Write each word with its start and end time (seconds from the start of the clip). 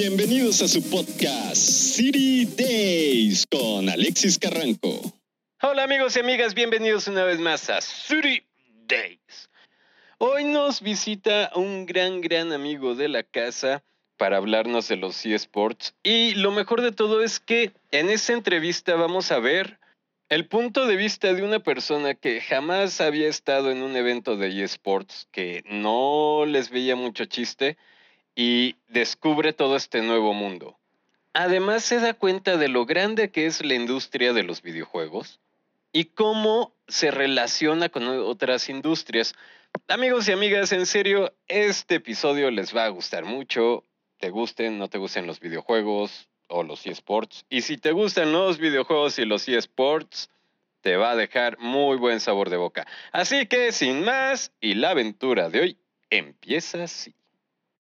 Bienvenidos 0.00 0.62
a 0.62 0.68
su 0.68 0.80
podcast 0.88 1.56
City 1.56 2.44
Days 2.56 3.44
con 3.50 3.88
Alexis 3.88 4.38
Carranco. 4.38 5.12
Hola 5.60 5.82
amigos 5.82 6.14
y 6.14 6.20
amigas, 6.20 6.54
bienvenidos 6.54 7.08
una 7.08 7.24
vez 7.24 7.40
más 7.40 7.68
a 7.68 7.80
City 7.80 8.44
Days. 8.86 9.50
Hoy 10.18 10.44
nos 10.44 10.82
visita 10.82 11.50
un 11.56 11.84
gran, 11.84 12.20
gran 12.20 12.52
amigo 12.52 12.94
de 12.94 13.08
la 13.08 13.24
casa 13.24 13.82
para 14.16 14.36
hablarnos 14.36 14.86
de 14.86 14.94
los 14.94 15.26
eSports 15.26 15.96
y 16.04 16.36
lo 16.36 16.52
mejor 16.52 16.80
de 16.80 16.92
todo 16.92 17.20
es 17.24 17.40
que 17.40 17.72
en 17.90 18.08
esta 18.08 18.34
entrevista 18.34 18.94
vamos 18.94 19.32
a 19.32 19.40
ver 19.40 19.80
el 20.28 20.46
punto 20.46 20.86
de 20.86 20.94
vista 20.94 21.34
de 21.34 21.42
una 21.42 21.58
persona 21.58 22.14
que 22.14 22.40
jamás 22.40 23.00
había 23.00 23.26
estado 23.26 23.72
en 23.72 23.82
un 23.82 23.96
evento 23.96 24.36
de 24.36 24.62
eSports, 24.62 25.26
que 25.32 25.64
no 25.66 26.44
les 26.46 26.70
veía 26.70 26.94
mucho 26.94 27.24
chiste 27.24 27.76
y 28.38 28.76
descubre 28.86 29.52
todo 29.52 29.74
este 29.74 30.00
nuevo 30.00 30.32
mundo. 30.32 30.78
Además 31.32 31.82
se 31.82 31.98
da 31.98 32.14
cuenta 32.14 32.56
de 32.56 32.68
lo 32.68 32.86
grande 32.86 33.32
que 33.32 33.46
es 33.46 33.64
la 33.64 33.74
industria 33.74 34.32
de 34.32 34.44
los 34.44 34.62
videojuegos 34.62 35.40
y 35.90 36.04
cómo 36.04 36.72
se 36.86 37.10
relaciona 37.10 37.88
con 37.88 38.06
otras 38.06 38.68
industrias. 38.68 39.34
Amigos 39.88 40.28
y 40.28 40.32
amigas, 40.32 40.70
en 40.70 40.86
serio, 40.86 41.34
este 41.48 41.96
episodio 41.96 42.52
les 42.52 42.76
va 42.76 42.84
a 42.84 42.90
gustar 42.90 43.24
mucho. 43.24 43.82
Te 44.18 44.30
gusten, 44.30 44.78
no 44.78 44.86
te 44.86 44.98
gusten 44.98 45.26
los 45.26 45.40
videojuegos, 45.40 46.28
o 46.46 46.62
los 46.62 46.86
eSports. 46.86 47.44
Y 47.50 47.62
si 47.62 47.76
te 47.76 47.90
gustan 47.90 48.30
los 48.30 48.58
videojuegos 48.58 49.18
y 49.18 49.24
los 49.24 49.48
eSports, 49.48 50.30
te 50.80 50.96
va 50.96 51.10
a 51.10 51.16
dejar 51.16 51.58
muy 51.58 51.96
buen 51.96 52.20
sabor 52.20 52.50
de 52.50 52.56
boca. 52.56 52.86
Así 53.10 53.46
que 53.46 53.72
sin 53.72 54.04
más, 54.04 54.52
y 54.60 54.74
la 54.74 54.90
aventura 54.90 55.50
de 55.50 55.60
hoy 55.60 55.78
empieza 56.08 56.84
así. 56.84 57.17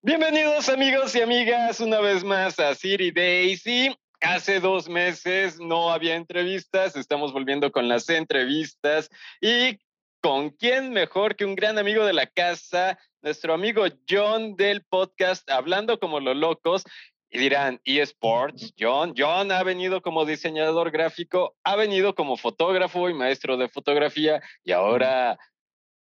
Bienvenidos 0.06 0.68
amigos 0.68 1.16
y 1.16 1.22
amigas 1.22 1.80
una 1.80 2.02
vez 2.02 2.26
más 2.26 2.60
a 2.60 2.76
City 2.76 3.10
Daisy. 3.10 3.96
Hace 4.20 4.60
dos 4.60 4.90
meses 4.90 5.62
no 5.62 5.94
había 5.94 6.16
entrevistas, 6.16 6.98
estamos 6.98 7.32
volviendo 7.32 7.72
con 7.72 7.88
las 7.88 8.10
entrevistas 8.10 9.10
y 9.40 9.80
con 10.22 10.50
quién 10.50 10.90
mejor 10.92 11.38
que 11.38 11.46
un 11.46 11.56
gran 11.56 11.78
amigo 11.78 12.06
de 12.06 12.12
la 12.12 12.28
casa, 12.28 13.00
nuestro 13.22 13.54
amigo 13.54 13.86
John 14.10 14.58
del 14.58 14.84
podcast 14.84 15.50
Hablando 15.50 15.98
como 15.98 16.20
los 16.20 16.36
locos. 16.36 16.84
Y 17.30 17.40
dirán, 17.40 17.80
eSports, 17.86 18.74
John. 18.78 19.14
John 19.18 19.54
ha 19.54 19.64
venido 19.64 20.02
como 20.02 20.26
diseñador 20.26 20.92
gráfico, 20.92 21.56
ha 21.64 21.78
venido 21.78 22.14
como 22.14 22.36
fotógrafo 22.36 23.10
y 23.10 23.14
maestro 23.14 23.56
de 23.56 23.70
fotografía 23.70 24.42
y 24.66 24.74
ahora 24.74 25.40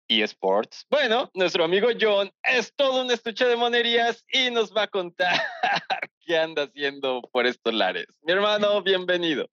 eSports. 0.08 0.86
Bueno, 0.90 1.30
nuestro 1.34 1.64
amigo 1.64 1.88
John 2.00 2.30
es 2.44 2.74
todo 2.76 3.04
un 3.04 3.12
estuche 3.12 3.46
de 3.46 3.56
monerías 3.56 4.24
y 4.32 4.52
nos 4.52 4.76
va 4.76 4.84
a 4.84 4.88
contar 4.88 5.36
qué 6.26 6.38
anda 6.38 6.64
haciendo 6.64 7.22
por 7.32 7.46
estos 7.46 7.74
lares. 7.74 8.08
Mi 8.24 8.34
hermano, 8.34 8.82
bienvenido. 8.84 9.48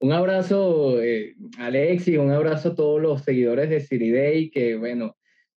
Un 0.00 0.12
abrazo, 0.12 1.00
eh, 1.02 1.34
Alex, 1.58 2.08
y 2.08 2.16
un 2.16 2.30
abrazo 2.30 2.70
a 2.70 2.74
todos 2.74 3.00
los 3.00 3.22
seguidores 3.22 3.70
de 3.70 3.80
City 3.80 4.10
Day, 4.10 4.50
que 4.50 4.76
bueno, 4.76 5.16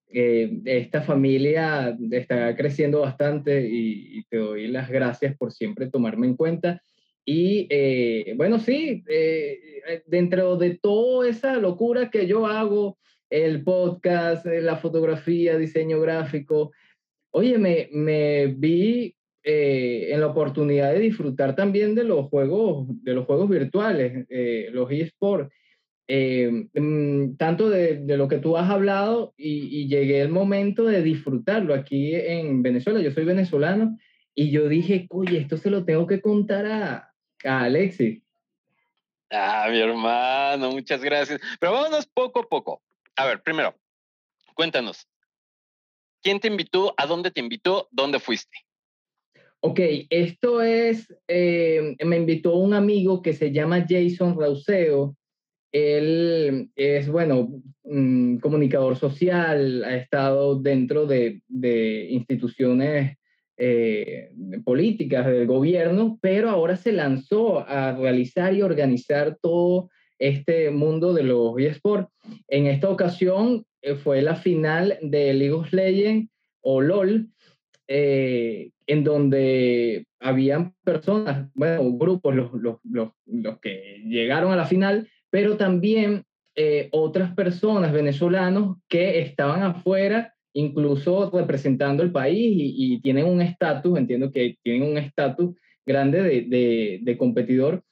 eh, 0.09 0.61
esta 0.65 1.01
familia 1.01 1.97
está 2.11 2.55
creciendo 2.55 3.01
bastante 3.01 3.67
y, 3.69 4.23
te 4.29 4.37
doy 4.37 4.67
las 4.67 4.89
gracias 4.89 5.37
por 5.37 5.51
siempre 5.51 5.89
tomarme 5.89 6.27
en 6.27 6.35
cuenta. 6.35 6.81
Y 7.25 7.67
eh, 7.69 8.33
bueno, 8.37 8.59
sí, 8.59 9.03
eh, 9.09 10.01
dentro 10.05 10.55
de 10.55 10.77
toda 10.77 11.29
esa 11.29 11.55
locura 11.57 12.09
que 12.09 12.25
yo 12.25 12.45
hago, 12.47 12.97
el 13.29 13.63
podcast, 13.63 14.45
la 14.45 14.77
fotografía, 14.77 15.57
diseño 15.57 15.99
gráfico, 15.99 16.71
oye, 17.31 17.57
me, 17.57 17.89
me 17.91 18.47
vi 18.47 19.13
en 19.43 20.19
la 20.19 20.27
oportunidad 20.27 20.91
de 20.91 20.99
disfrutar 20.99 21.55
también 21.55 21.95
de 21.95 22.03
los 22.03 22.27
juegos, 22.27 22.85
de 23.03 23.13
los 23.13 23.25
juegos 23.25 23.49
virtuales, 23.49 24.27
los 24.73 24.91
eSports. 24.91 25.49
Eh, 26.09 26.69
mm, 26.73 27.35
tanto 27.35 27.69
de, 27.69 28.01
lo 28.15 28.29
que 28.29 28.37
tú 28.37 28.55
has 28.55 28.69
hablado 28.69 29.33
y, 29.35 29.87
llegué 29.87 30.21
el 30.21 30.29
momento 30.29 30.85
de 30.85 31.01
disfrutarlo 31.01 31.73
aquí 31.73 32.15
en 32.15 32.63
Venezuela. 32.63 33.01
Yo 33.01 33.11
soy 33.11 33.25
venezolano 33.25 33.97
y 34.33 34.51
yo 34.51 34.69
dije, 34.69 35.07
oye, 35.09 35.39
esto 35.39 35.57
se 35.57 35.69
lo 35.69 35.83
tengo 35.83 36.07
que 36.07 36.21
contar 36.21 36.65
a, 36.65 37.13
a 37.43 37.63
Alexis. 37.63 38.21
Ah, 39.29 39.67
mi 39.69 39.79
hermano, 39.79 40.71
muchas 40.71 41.03
gracias. 41.03 41.41
Pero 41.59 41.73
vámonos 41.73 42.07
poco 42.07 42.39
a 42.39 42.47
poco. 42.47 42.81
A 43.17 43.25
ver, 43.25 43.41
primero, 43.41 43.75
cuéntanos, 44.53 45.07
¿quién 46.21 46.39
te 46.39 46.47
invitó? 46.47 46.93
¿A 46.97 47.05
dónde 47.05 47.31
te 47.31 47.39
invitó? 47.39 47.87
¿Dónde 47.91 48.19
fuiste? 48.19 48.57
Ok, 49.59 49.79
esto 50.09 50.61
es, 50.61 51.13
eh, 51.27 51.95
me 52.05 52.17
invitó 52.17 52.55
un 52.55 52.73
amigo 52.73 53.21
que 53.21 53.33
se 53.33 53.51
llama 53.51 53.85
Jason 53.89 54.39
Rauseo 54.39 55.17
él 55.71 56.69
es, 56.75 57.09
bueno, 57.09 57.61
un 57.83 58.39
comunicador 58.39 58.95
social, 58.95 59.83
ha 59.83 59.95
estado 59.95 60.59
dentro 60.59 61.05
de, 61.05 61.41
instituciones 62.09 63.17
eh, 63.57 64.31
políticas 64.63 65.25
del 65.25 65.47
gobierno, 65.47 66.17
pero 66.21 66.49
ahora 66.49 66.77
se 66.77 66.91
lanzó 66.91 67.67
a 67.67 67.95
realizar 67.97 68.53
y 68.53 68.61
organizar 68.61 69.37
todo 69.41 69.89
este 70.19 70.71
mundo 70.71 71.13
de 71.13 71.23
los 71.23 71.57
eSports. 71.59 72.09
En 72.47 72.67
esta 72.67 72.89
ocasión 72.89 73.65
eh, 73.81 73.95
fue 73.95 74.21
la 74.21 74.35
final 74.35 74.97
de 75.01 75.33
League 75.33 75.53
of 75.53 75.71
Legends 75.71 76.29
o 76.61 76.81
LOL, 76.81 77.29
eh, 77.87 78.71
en 78.85 79.03
donde 79.03 80.05
habían 80.19 80.73
personas, 80.83 81.49
bueno, 81.53 81.91
grupos, 81.97 82.35
los, 82.35 82.53
los, 82.53 82.77
los, 82.83 83.11
los 83.25 83.59
que 83.59 84.03
llegaron 84.05 84.51
a 84.51 84.57
la 84.57 84.65
final, 84.65 85.09
pero 85.29 85.57
también 85.57 86.23
eh, 86.59 86.89
otras 86.91 87.35
personas 87.35 87.93
venezolanos 87.93 88.77
que 88.89 89.19
estaban 89.19 89.61
afuera, 89.61 90.33
incluso 90.53 91.29
representando 91.29 92.01
el 92.01 92.11
país 92.11 92.51
y, 92.59 92.99
tienen 93.01 93.25
un 93.25 93.41
estatus, 93.41 93.95
entiendo 93.95 94.31
que 94.31 94.55
tienen 94.63 94.89
un 94.89 94.97
estatus 94.97 95.55
grande 95.85 96.23
de, 96.23 96.99
de, 96.99 97.17
competidor 97.17 97.83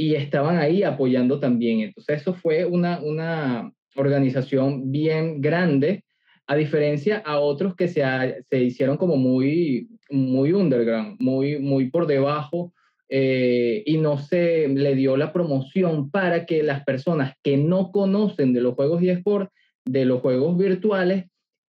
y 0.00 0.14
estaban 0.14 0.58
ahí 0.58 0.84
apoyando 0.84 1.40
también. 1.40 1.80
Entonces 1.80 2.22
eso 2.22 2.32
fue 2.32 2.64
una, 2.64 3.00
una 3.02 3.72
organización 3.96 4.92
bien 4.92 5.40
grande, 5.40 6.04
a 6.46 6.54
diferencia 6.54 7.18
a 7.18 7.40
otros 7.40 7.74
que 7.74 7.88
se, 7.88 8.02
se 8.48 8.62
hicieron 8.62 8.96
como 8.96 9.16
muy, 9.16 9.88
muy 10.08 10.52
underground, 10.52 11.16
muy, 11.20 11.58
muy 11.58 11.90
por 11.90 12.06
debajo 12.06 12.72
eh, 13.08 13.82
y 13.84 13.98
no 13.98 14.18
se 14.18 14.68
le 14.68 14.94
dio 14.94 15.16
la 15.16 15.32
promoción 15.32 16.10
para 16.10 16.46
que 16.46 16.62
las 16.62 16.84
personas 16.84 17.34
que 17.42 17.56
no 17.56 17.90
conocen 17.90 18.52
de 18.52 18.60
los 18.60 18.74
juegos 18.74 19.02
eSport, 19.02 19.50
de 19.84 20.04
los 20.04 20.20
juegos 20.20 20.56
virtuales, 20.56 21.24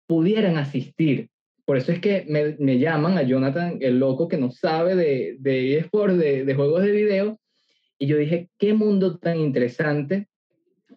pudieran 0.08 0.58
asistir. 0.58 1.30
Por 1.66 1.78
eso 1.78 1.92
es 1.92 2.00
que 2.00 2.26
me, 2.28 2.56
me 2.60 2.78
llaman 2.78 3.18
a 3.18 3.24
Jonathan, 3.24 3.80
el 3.82 3.98
loco 3.98 4.28
que 4.28 4.38
no 4.38 4.52
sabe 4.52 4.96
de, 4.96 5.36
de 5.40 5.80
eSport, 5.80 6.14
de, 6.14 6.46
de 6.46 6.56
juegos 6.56 6.84
de 6.84 6.92
video, 6.92 7.40
y 8.00 8.08
yo 8.08 8.18
dije, 8.18 8.50
qué 8.58 8.74
mundo 8.74 9.20
tan 9.20 9.38
interesante. 9.40 10.28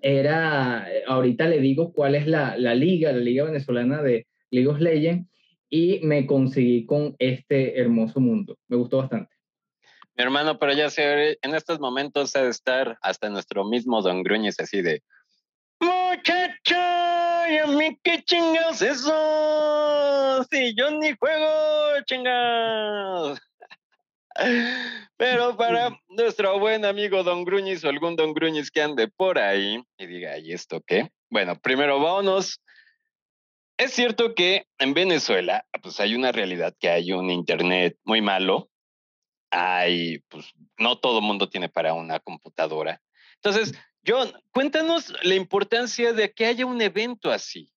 Era, 0.00 0.88
ahorita 1.06 1.46
le 1.46 1.60
digo 1.60 1.92
cuál 1.92 2.14
es 2.14 2.26
la, 2.26 2.56
la 2.56 2.74
liga, 2.74 3.12
la 3.12 3.18
liga 3.18 3.44
venezolana 3.44 4.02
de 4.02 4.26
League 4.50 4.68
of 4.68 4.80
Legends, 4.80 5.28
y 5.68 6.00
me 6.02 6.26
conseguí 6.26 6.86
con 6.86 7.14
este 7.18 7.78
hermoso 7.80 8.20
mundo. 8.20 8.56
Me 8.68 8.76
gustó 8.76 8.98
bastante. 8.98 9.34
Mi 10.14 10.24
hermano, 10.24 10.58
pero 10.58 10.74
ya 10.74 10.90
sé, 10.90 11.38
en 11.40 11.54
estos 11.54 11.80
momentos 11.80 12.36
ha 12.36 12.42
de 12.42 12.50
estar 12.50 12.98
hasta 13.00 13.30
nuestro 13.30 13.64
mismo 13.64 14.02
Don 14.02 14.22
Gruñes 14.22 14.60
así 14.60 14.82
de 14.82 15.02
Muchacho, 15.80 16.76
¿y 17.50 17.56
a 17.56 17.66
mí 17.66 17.98
qué 18.04 18.22
chingados 18.22 18.82
eso? 18.82 20.44
Si 20.50 20.74
yo 20.76 20.90
ni 20.92 21.12
juego, 21.16 22.02
chingados. 22.04 23.40
Pero 25.16 25.56
para 25.56 25.98
nuestro 26.16 26.58
buen 26.58 26.84
amigo 26.84 27.22
Don 27.22 27.44
Gruñis 27.44 27.84
o 27.84 27.88
algún 27.88 28.16
Don 28.16 28.34
Gruñis 28.34 28.70
que 28.70 28.82
ande 28.82 29.08
por 29.08 29.38
ahí 29.38 29.82
y 29.98 30.06
diga, 30.06 30.38
¿y 30.38 30.52
esto 30.52 30.82
qué? 30.86 31.10
Bueno, 31.30 31.58
primero 31.60 32.00
vámonos. 32.00 32.60
Es 33.78 33.92
cierto 33.92 34.34
que 34.34 34.66
en 34.78 34.94
Venezuela, 34.94 35.66
pues 35.82 35.98
hay 36.00 36.14
una 36.14 36.30
realidad 36.30 36.74
que 36.78 36.88
hay 36.88 37.12
un 37.12 37.30
internet 37.30 37.96
muy 38.04 38.20
malo, 38.20 38.70
hay, 39.50 40.20
pues 40.28 40.46
no 40.78 40.98
todo 40.98 41.20
mundo 41.20 41.48
tiene 41.48 41.68
para 41.68 41.94
una 41.94 42.20
computadora. 42.20 43.02
Entonces, 43.36 43.74
John, 44.06 44.32
cuéntanos 44.52 45.12
la 45.22 45.34
importancia 45.34 46.12
de 46.12 46.32
que 46.32 46.46
haya 46.46 46.66
un 46.66 46.80
evento 46.80 47.30
así. 47.30 47.70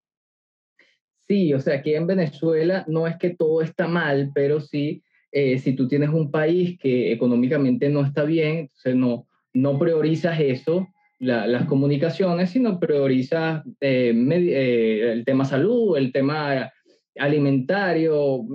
Sí, 1.28 1.54
o 1.54 1.60
sea, 1.60 1.76
aquí 1.76 1.96
en 1.96 2.06
Venezuela 2.06 2.84
no 2.88 3.08
es 3.08 3.18
que 3.18 3.32
todo 3.32 3.62
está 3.62 3.88
mal, 3.88 4.32
pero 4.36 4.62
sí, 4.62 5.04
eh, 5.36 5.60
si 5.60 5.74
tú 5.74 5.88
tienes 5.88 6.10
un 6.10 6.32
país 6.32 6.80
que 6.80 7.12
económicamente 7.12 7.90
no 7.90 8.06
está 8.06 8.24
bien, 8.24 8.58
entonces 8.58 8.96
no, 8.96 9.28
no 9.54 9.78
priorizas 9.78 10.40
eso, 10.40 10.88
las 11.20 11.66
comunicaciones, 11.66 12.50
sino 12.52 12.80
priorizas 12.80 13.64
eh, 13.82 14.14
eh, 14.14 15.12
el 15.12 15.26
tema 15.26 15.46
salud, 15.46 15.98
el 15.98 16.12
tema 16.12 16.72
alimentario, 17.16 18.46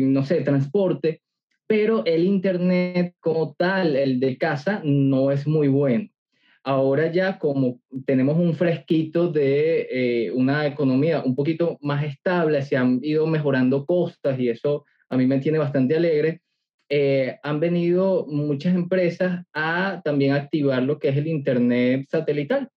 no 0.00 0.24
sé, 0.24 0.40
transporte 0.42 1.22
pero 1.70 2.04
el 2.04 2.24
Internet 2.24 3.14
como 3.20 3.54
tal, 3.54 3.94
el 3.94 4.18
de 4.18 4.36
casa, 4.36 4.82
no 4.82 5.30
es 5.30 5.46
muy 5.46 5.68
bueno. 5.68 6.08
Ahora 6.64 7.12
ya 7.12 7.38
como 7.38 7.80
tenemos 8.06 8.36
un 8.38 8.54
fresquito 8.54 9.28
de 9.28 9.86
eh, 9.88 10.32
una 10.32 10.66
economía 10.66 11.22
un 11.22 11.36
poquito 11.36 11.78
más 11.80 12.02
estable, 12.02 12.60
se 12.62 12.76
han 12.76 12.98
ido 13.04 13.24
mejorando 13.28 13.86
costas 13.86 14.36
y 14.40 14.48
eso 14.48 14.84
a 15.10 15.16
mí 15.16 15.26
me 15.26 15.40
tiene 15.40 15.58
bastante 15.58 15.96
alegre, 15.96 16.40
eh, 16.88 17.38
han 17.42 17.60
venido 17.60 18.26
muchas 18.28 18.74
empresas 18.74 19.44
a 19.52 20.00
también 20.04 20.32
activar 20.32 20.82
lo 20.82 20.98
que 20.98 21.10
es 21.10 21.16
el 21.16 21.28
Internet 21.28 22.06
satelital 22.10 22.68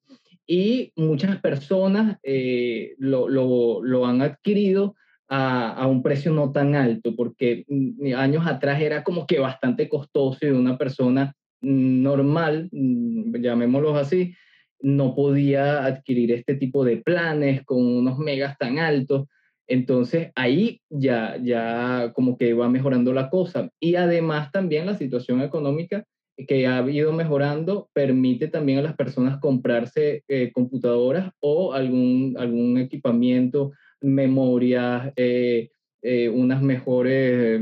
y 0.45 0.91
muchas 0.95 1.39
personas 1.39 2.19
eh, 2.21 2.95
lo, 2.97 3.29
lo, 3.29 3.83
lo, 3.83 4.05
han 4.05 4.21
adquirido 4.21 4.95
a, 5.29 5.73
a, 5.73 5.87
un 5.87 6.03
precio 6.03 6.31
no 6.31 6.51
tan 6.51 6.75
alto, 6.75 7.15
porque 7.15 7.65
mm, 7.67 8.13
años 8.15 8.45
atrás 8.45 8.81
era 8.81 9.03
como 9.03 9.25
que 9.25 9.39
bastante 9.39 9.87
costoso 9.89 10.45
y 10.45 10.49
una 10.49 10.77
persona 10.77 11.33
normal, 11.61 12.69
mm, 12.71 13.35
llamémoslo 13.37 13.95
así, 13.95 14.35
no 14.81 15.15
podía 15.15 15.85
adquirir 15.85 16.33
este 16.33 16.55
tipo 16.55 16.83
de 16.83 16.97
planes 16.97 17.63
con 17.63 17.83
unos 17.83 18.19
megas 18.19 18.57
tan 18.57 18.79
altos. 18.79 19.27
Entonces 19.67 20.31
ahí 20.35 20.81
ya, 20.89 21.37
ya 21.41 22.11
como 22.13 22.37
que 22.37 22.53
va 22.53 22.69
mejorando 22.69 23.13
la 23.13 23.29
cosa. 23.29 23.69
Y 23.79 23.95
además 23.95 24.51
también 24.51 24.85
la 24.85 24.95
situación 24.95 25.41
económica 25.41 26.05
que 26.47 26.67
ha 26.67 26.81
ido 26.89 27.13
mejorando 27.13 27.89
permite 27.93 28.47
también 28.47 28.79
a 28.79 28.83
las 28.83 28.95
personas 28.95 29.39
comprarse 29.39 30.23
eh, 30.27 30.51
computadoras 30.51 31.31
o 31.39 31.73
algún, 31.73 32.35
algún 32.37 32.77
equipamiento, 32.77 33.71
memorias, 34.01 35.13
eh, 35.15 35.69
eh, 36.01 36.29
unas 36.29 36.61
mejores 36.61 37.61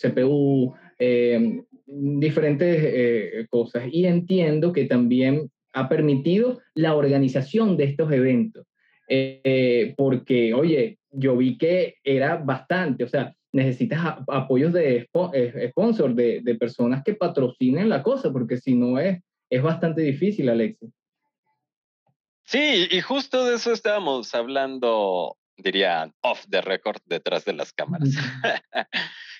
CPU, 0.00 0.72
diferentes 1.86 3.48
cosas. 3.50 3.84
Y 3.90 4.06
entiendo 4.06 4.72
que 4.72 4.84
también 4.84 5.50
ha 5.74 5.88
permitido 5.88 6.60
la 6.74 6.94
organización 6.94 7.76
de 7.76 7.84
estos 7.84 8.10
eventos. 8.12 8.66
Porque, 9.96 10.54
oye, 10.54 10.98
yo 11.12 11.36
vi 11.36 11.56
que 11.58 11.96
era 12.02 12.36
bastante, 12.36 13.04
o 13.04 13.08
sea, 13.08 13.34
necesitas 13.52 14.16
apoyos 14.28 14.72
de 14.72 15.08
eh, 15.34 15.68
sponsor, 15.70 16.14
de, 16.14 16.40
de, 16.42 16.54
personas 16.54 17.02
que 17.04 17.14
patrocinen 17.14 17.88
la 17.88 18.02
cosa, 18.02 18.32
porque 18.32 18.56
si 18.56 18.74
no 18.74 18.98
es, 18.98 19.22
es 19.50 19.62
bastante 19.62 20.00
difícil, 20.00 20.48
Alexis. 20.48 20.90
Sí, 22.44 22.88
y 22.90 23.00
justo 23.00 23.44
de 23.44 23.56
eso 23.56 23.72
estábamos 23.72 24.34
hablando, 24.34 25.36
diría, 25.56 26.12
off 26.22 26.44
the 26.48 26.60
record, 26.60 27.00
detrás 27.04 27.44
de 27.44 27.52
las 27.52 27.72
cámaras. 27.72 28.08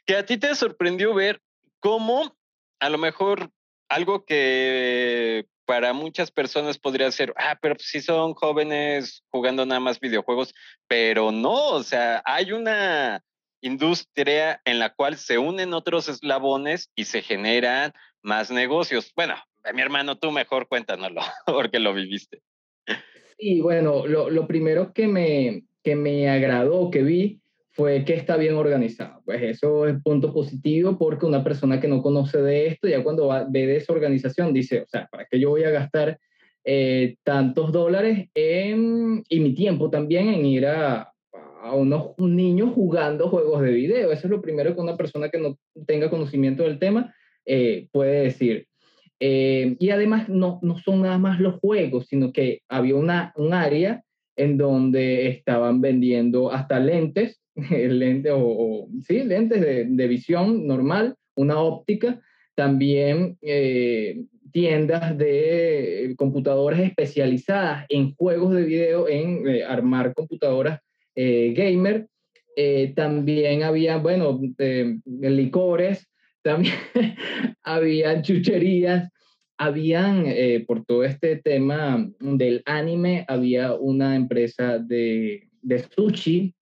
que 0.07 0.17
a 0.17 0.25
ti 0.25 0.37
te 0.37 0.55
sorprendió 0.55 1.15
ver 1.15 1.41
cómo 1.81 2.37
a 2.81 2.89
lo 2.89 2.99
mejor 2.99 3.51
algo 3.89 4.25
que 4.25 5.47
para 5.65 5.93
muchas 5.93 6.31
personas 6.31 6.79
podría 6.79 7.11
ser, 7.11 7.33
ah, 7.37 7.59
pero 7.61 7.77
si 7.79 8.01
son 8.01 8.35
jóvenes 8.35 9.25
jugando 9.29 9.65
nada 9.67 9.81
más 9.81 10.01
videojuegos, 10.01 10.55
pero 10.87 11.33
no, 11.33 11.69
o 11.71 11.83
sea, 11.83 12.23
hay 12.25 12.53
una 12.53 13.23
industria 13.61 14.61
en 14.65 14.79
la 14.79 14.93
cual 14.93 15.17
se 15.17 15.39
unen 15.39 15.73
otros 15.73 16.09
eslabones 16.09 16.91
y 16.97 17.05
se 17.05 17.23
generan 17.23 17.93
más 18.23 18.51
negocios. 18.51 19.13
Bueno, 19.15 19.35
mi 19.73 19.83
hermano, 19.83 20.17
tú 20.19 20.31
mejor 20.33 20.69
cuéntanoslo, 20.69 21.21
porque 21.47 21.79
lo 21.79 21.95
viviste. 21.95 22.43
Sí, 23.39 23.61
bueno, 23.61 24.07
lo, 24.07 24.31
lo 24.31 24.47
primero 24.47 24.93
que 24.93 25.07
me, 25.07 25.65
que 25.83 25.97
me 25.97 26.29
agradó, 26.29 26.91
que 26.91 27.03
vi, 27.03 27.42
fue 27.73 28.05
que 28.05 28.15
está 28.15 28.37
bien 28.37 28.55
organizado. 28.55 29.23
Pues 29.25 29.43
eso 29.43 29.87
es 29.87 30.01
punto 30.03 30.33
positivo 30.33 30.99
porque 30.99 31.27
una 31.27 31.43
persona 31.43 31.81
que 31.81 31.89
no 31.89 32.03
conoce 32.03 32.41
de 32.43 32.67
esto, 32.67 32.87
ya 32.87 33.03
cuando 33.03 33.27
va, 33.27 33.47
ve 33.49 33.67
de 33.67 33.77
esa 33.77 33.93
organización, 33.93 34.53
dice, 34.53 34.83
o 34.83 34.87
sea, 34.87 35.09
¿para 35.11 35.27
qué 35.31 35.41
yo 35.41 35.51
voy 35.51 35.65
a 35.65 35.71
gastar 35.71 36.19
eh, 36.65 37.17
tantos 37.25 37.73
dólares 37.73 38.29
en, 38.35 39.25
y 39.29 39.41
mi 39.41 39.55
tiempo 39.55 39.91
también 39.91 40.29
en 40.29 40.45
ir 40.45 40.67
a, 40.67 41.13
a 41.63 41.75
unos 41.75 42.13
niños 42.19 42.73
jugando 42.75 43.29
juegos 43.29 43.63
de 43.63 43.73
video? 43.73 44.13
Eso 44.13 44.27
es 44.27 44.31
lo 44.31 44.43
primero 44.43 44.75
que 44.75 44.81
una 44.81 44.97
persona 44.97 45.31
que 45.31 45.39
no 45.39 45.59
tenga 45.87 46.11
conocimiento 46.11 46.65
del 46.65 46.79
tema 46.79 47.15
eh, 47.47 47.89
puede 47.91 48.25
decir. 48.25 48.67
Eh, 49.19 49.77
y 49.79 49.91
además 49.91 50.29
no, 50.29 50.59
no 50.63 50.79
son 50.79 51.03
nada 51.03 51.17
más 51.17 51.41
los 51.41 51.59
juegos, 51.61 52.07
sino 52.09 52.33
que 52.33 52.61
había 52.69 52.97
una, 52.97 53.33
un 53.37 53.55
área 53.55 54.03
en 54.37 54.57
donde 54.57 55.29
estaban 55.29 55.81
vendiendo 55.81 56.51
hasta 56.51 56.81
lentes 56.81 57.43
lente 57.71 58.31
o, 58.33 58.89
sí, 59.07 59.25
lentes 59.25 59.61
de, 59.61 60.09
visión 60.09 60.67
normal, 60.67 61.17
una 61.35 61.59
óptica, 61.59 62.21
también 62.55 63.39
eh, 63.43 64.25
tiendas 64.53 65.17
de 65.17 66.15
computadoras 66.17 66.81
especializadas 66.81 67.87
en 67.89 68.15
juegos 68.15 68.55
de 68.55 68.63
video, 68.65 69.09
en 69.09 69.47
eh, 69.49 69.65
armar 69.65 70.15
computadoras 70.15 70.81
eh, 71.15 71.53
gamer. 71.55 72.07
también 72.95 73.63
había, 73.63 73.99
bueno, 73.99 74.41
licores, 75.17 76.09
también 76.43 76.75
había 77.63 78.21
chucherías, 78.23 79.11
habían, 79.63 80.27
por 80.67 80.85
todo 80.85 81.05
este 81.05 81.37
tema 81.37 82.09
del 82.21 82.63
anime, 82.67 83.25
había 83.29 83.75
una 83.75 84.17
empresa 84.17 84.79
de, 84.79 85.49
de 85.63 85.79
sushi 85.79 86.55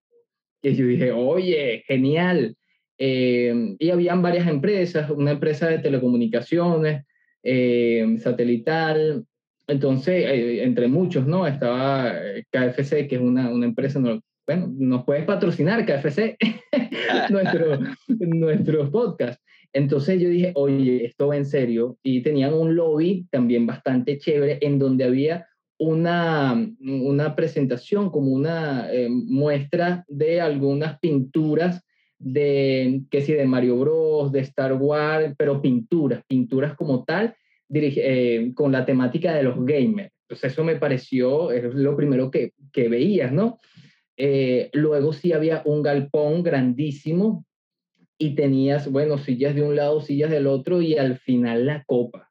que 0.63 0.75
yo 0.75 0.87
dije, 0.87 1.13
oye, 1.13 1.85
genial. 1.87 2.57
Eh, 2.99 3.77
y 3.79 3.91
habían 3.91 4.21
varias 4.23 4.47
empresas, 4.47 5.11
una 5.11 5.33
empresa 5.33 5.69
de 5.69 5.79
telecomunicaciones, 5.79 7.05
eh, 7.43 8.17
satelital, 8.19 9.25
entonces, 9.67 10.25
eh, 10.27 10.63
entre 10.63 10.89
muchos, 10.89 11.27
¿no? 11.27 11.47
Estaba 11.47 12.13
KFC, 12.51 13.07
que 13.09 13.17
es 13.17 13.21
una, 13.21 13.49
una 13.49 13.67
empresa, 13.67 14.01
bueno, 14.47 14.75
nos 14.77 15.05
puedes 15.05 15.25
patrocinar 15.25 15.87
KFC, 15.87 16.37
nuestro, 17.31 17.79
nuestros 18.09 18.91
podcasts. 18.91 19.43
Entonces 19.73 20.21
yo 20.21 20.29
dije, 20.29 20.53
oye, 20.55 21.05
esto 21.05 21.29
va 21.29 21.37
en 21.37 21.47
serio. 21.47 21.99
Y 22.03 22.23
tenían 22.23 22.55
un 22.55 22.75
lobby 22.75 23.27
también 23.31 23.67
bastante 23.67 24.19
chévere 24.19 24.59
en 24.63 24.79
donde 24.79 25.05
había 25.05 25.47
una, 25.79 26.71
una 26.81 27.35
presentación, 27.35 28.11
como 28.11 28.33
una 28.33 28.93
eh, 28.93 29.09
muestra 29.09 30.05
de 30.09 30.41
algunas 30.41 30.99
pinturas 30.99 31.83
de, 32.19 33.03
que 33.11 33.23
sí, 33.23 33.33
de 33.33 33.47
Mario 33.47 33.79
Bros, 33.79 34.31
de 34.31 34.41
Star 34.41 34.75
Wars, 34.75 35.35
pero 35.39 35.63
pinturas, 35.63 36.23
pinturas 36.27 36.75
como 36.75 37.05
tal, 37.05 37.35
eh, 37.73 38.53
con 38.55 38.73
la 38.73 38.85
temática 38.85 39.35
de 39.35 39.43
los 39.43 39.65
gamers. 39.65 40.13
Entonces 40.29 40.53
eso 40.53 40.65
me 40.65 40.77
pareció, 40.77 41.51
es 41.51 41.75
lo 41.75 41.97
primero 41.97 42.31
que, 42.31 42.53
que 42.73 42.89
veías, 42.89 43.33
¿no? 43.33 43.59
Eh, 44.17 44.69
luego 44.75 45.15
sí 45.15 45.33
había 45.33 45.63
un 45.65 45.83
galpón 45.83 46.43
grandísimo 46.43 47.47
y 48.21 48.37
tenías, 48.37 48.89
bueno, 48.89 49.19
sillas 49.19 49.57
de 49.57 49.63
un 49.63 49.75
lado, 49.75 50.01
sillas 50.01 50.31
del 50.31 50.47
otro 50.47 50.81
y 50.81 50.97
al 50.97 51.19
final 51.19 51.67
la 51.67 51.83
copa 51.85 52.31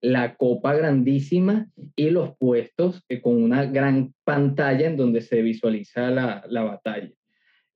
la 0.00 0.36
copa 0.36 0.74
grandísima 0.74 1.68
y 1.96 2.10
los 2.10 2.36
puestos 2.36 3.02
eh, 3.08 3.20
con 3.20 3.42
una 3.42 3.64
gran 3.64 4.14
pantalla 4.24 4.86
en 4.86 4.96
donde 4.96 5.20
se 5.20 5.42
visualiza 5.42 6.10
la, 6.10 6.44
la 6.48 6.62
batalla. 6.62 7.10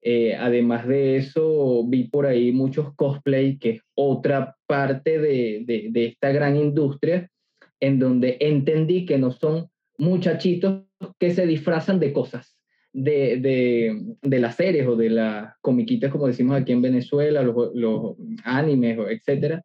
Eh, 0.02 0.35
además 0.35 0.87
de 0.87 1.17
eso, 1.17 1.85
vi 1.87 2.05
por 2.05 2.26
ahí 2.26 2.52
muchos 2.52 2.95
cosplay, 2.95 3.59
que 3.59 3.71
es 3.71 3.83
otra 3.95 4.57
parte 4.67 5.19
de, 5.19 5.64
de, 5.67 6.07
esta 6.07 6.31
gran 6.31 6.57
industria, 6.57 7.29
en 7.81 7.99
donde 7.99 8.37
entendí 8.40 9.05
que 9.05 9.19
no 9.19 9.31
son 9.31 9.69
muchachitos 9.99 10.85
que 11.19 11.35
se 11.35 11.47
disfrazan 11.47 11.99
de 11.99 12.12
cosas, 12.12 12.57
de, 12.92 14.16
de, 14.20 14.40
las 14.40 14.56
series 14.56 14.87
o 14.87 14.97
de 14.97 15.11
las 15.11 15.54
comiquitas, 15.61 16.11
como 16.11 16.26
decimos 16.26 16.61
aquí 16.61 16.73
en 16.73 16.82
Venezuela, 16.82 17.42
los, 17.42 17.70
los 17.75 18.16
animes, 18.44 18.99
etcétera, 19.09 19.64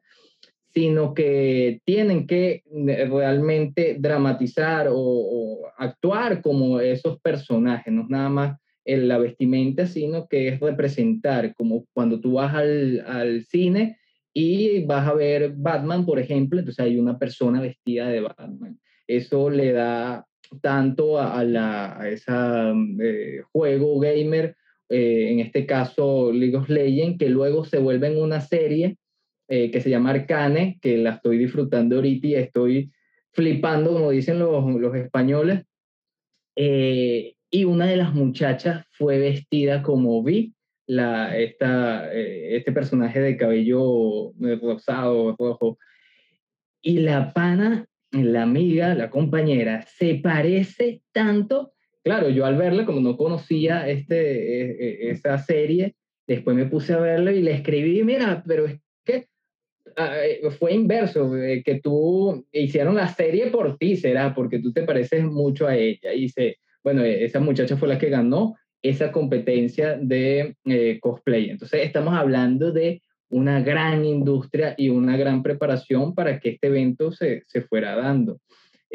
sino 0.75 1.13
que 1.13 1.79
tienen 1.85 2.27
que 2.27 2.63
realmente 2.69 3.95
dramatizar 3.99 4.87
o, 4.91 5.61
actuar 5.77 6.41
como 6.41 6.79
esos 6.79 7.19
personajes, 7.21 7.91
no 7.91 8.03
es 8.03 8.09
nada 8.09 8.29
más 8.29 8.57
en 8.85 9.07
la 9.07 9.17
vestimenta, 9.17 9.87
sino 9.87 10.27
que 10.27 10.47
es 10.47 10.59
representar, 10.59 11.55
como 11.55 11.85
cuando 11.93 12.19
tú 12.19 12.33
vas 12.33 12.53
al, 12.53 13.03
al 13.07 13.43
cine 13.45 13.97
y 14.33 14.85
vas 14.85 15.07
a 15.07 15.13
ver 15.13 15.53
Batman, 15.55 16.05
por 16.05 16.19
ejemplo, 16.19 16.59
entonces 16.59 16.85
hay 16.85 16.99
una 16.99 17.17
persona 17.17 17.61
vestida 17.61 18.09
de 18.09 18.21
Batman. 18.21 18.79
Eso 19.07 19.49
le 19.49 19.71
da 19.71 20.25
tanto 20.61 21.19
a, 21.19 21.43
la, 21.43 21.99
a 21.99 22.09
ese 22.09 22.31
eh, 23.01 23.41
juego 23.51 23.99
gamer, 23.99 24.55
eh, 24.89 25.29
en 25.31 25.39
este 25.39 25.65
caso 25.65 26.31
League 26.31 26.55
of 26.55 26.69
Legends, 26.69 27.17
que 27.17 27.29
luego 27.29 27.65
se 27.65 27.79
vuelve 27.79 28.07
en 28.07 28.21
una 28.21 28.41
serie 28.41 28.97
eh, 29.47 29.69
que 29.69 29.79
se 29.79 29.91
llama 29.91 30.09
Arcane, 30.09 30.79
que 30.81 30.97
la 30.97 31.11
estoy 31.11 31.37
disfrutando 31.37 31.97
ahorita 31.97 32.27
y 32.27 32.35
estoy 32.35 32.91
flipando, 33.31 33.93
como 33.93 34.09
dicen 34.09 34.39
los, 34.39 34.65
los 34.79 34.95
españoles. 34.95 35.63
Eh, 36.55 37.35
y 37.51 37.65
una 37.65 37.85
de 37.85 37.97
las 37.97 38.13
muchachas 38.15 38.85
fue 38.91 39.19
vestida 39.19 39.83
como 39.83 40.23
Vi, 40.23 40.55
la, 40.87 41.37
esta, 41.37 42.11
eh, 42.11 42.55
este 42.57 42.71
personaje 42.71 43.19
de 43.19 43.37
cabello 43.37 44.33
rosado, 44.61 45.35
rojo. 45.37 45.77
Y 46.81 46.99
la 46.99 47.31
pana, 47.31 47.87
la 48.23 48.43
amiga, 48.43 48.95
la 48.95 49.09
compañera, 49.09 49.85
se 49.87 50.15
parece 50.15 51.01
tanto. 51.11 51.73
Claro, 52.03 52.29
yo 52.29 52.45
al 52.45 52.57
verla, 52.57 52.85
como 52.85 53.01
no 53.01 53.17
conocía 53.17 53.89
este, 53.89 54.61
e, 54.61 55.07
e, 55.07 55.11
esa 55.11 55.37
serie, 55.37 55.95
después 56.27 56.55
me 56.55 56.65
puse 56.65 56.93
a 56.93 56.99
verla 56.99 57.31
y 57.31 57.41
le 57.41 57.51
escribí, 57.51 58.03
mira, 58.03 58.43
pero 58.47 58.65
es 58.65 58.79
que 59.03 59.27
ah, 59.97 60.15
eh, 60.23 60.41
fue 60.51 60.73
inverso, 60.73 61.35
eh, 61.37 61.63
que 61.63 61.79
tú 61.79 62.45
hicieron 62.51 62.95
la 62.95 63.07
serie 63.07 63.47
por 63.47 63.77
ti, 63.77 63.95
será, 63.97 64.33
porque 64.33 64.59
tú 64.59 64.71
te 64.71 64.83
pareces 64.83 65.23
mucho 65.23 65.67
a 65.67 65.75
ella. 65.75 66.13
Y 66.13 66.21
dice, 66.21 66.57
bueno, 66.83 67.03
esa 67.03 67.39
muchacha 67.39 67.77
fue 67.77 67.87
la 67.87 67.97
que 67.97 68.09
ganó 68.09 68.55
esa 68.81 69.11
competencia 69.11 69.97
de 69.99 70.55
eh, 70.65 70.99
cosplay. 70.99 71.49
Entonces 71.49 71.81
estamos 71.83 72.13
hablando 72.13 72.71
de 72.71 73.01
una 73.29 73.61
gran 73.61 74.05
industria 74.05 74.75
y 74.77 74.89
una 74.89 75.17
gran 75.17 75.43
preparación 75.43 76.13
para 76.13 76.39
que 76.39 76.51
este 76.51 76.67
evento 76.67 77.11
se, 77.11 77.43
se 77.47 77.61
fuera 77.61 77.95
dando. 77.95 78.39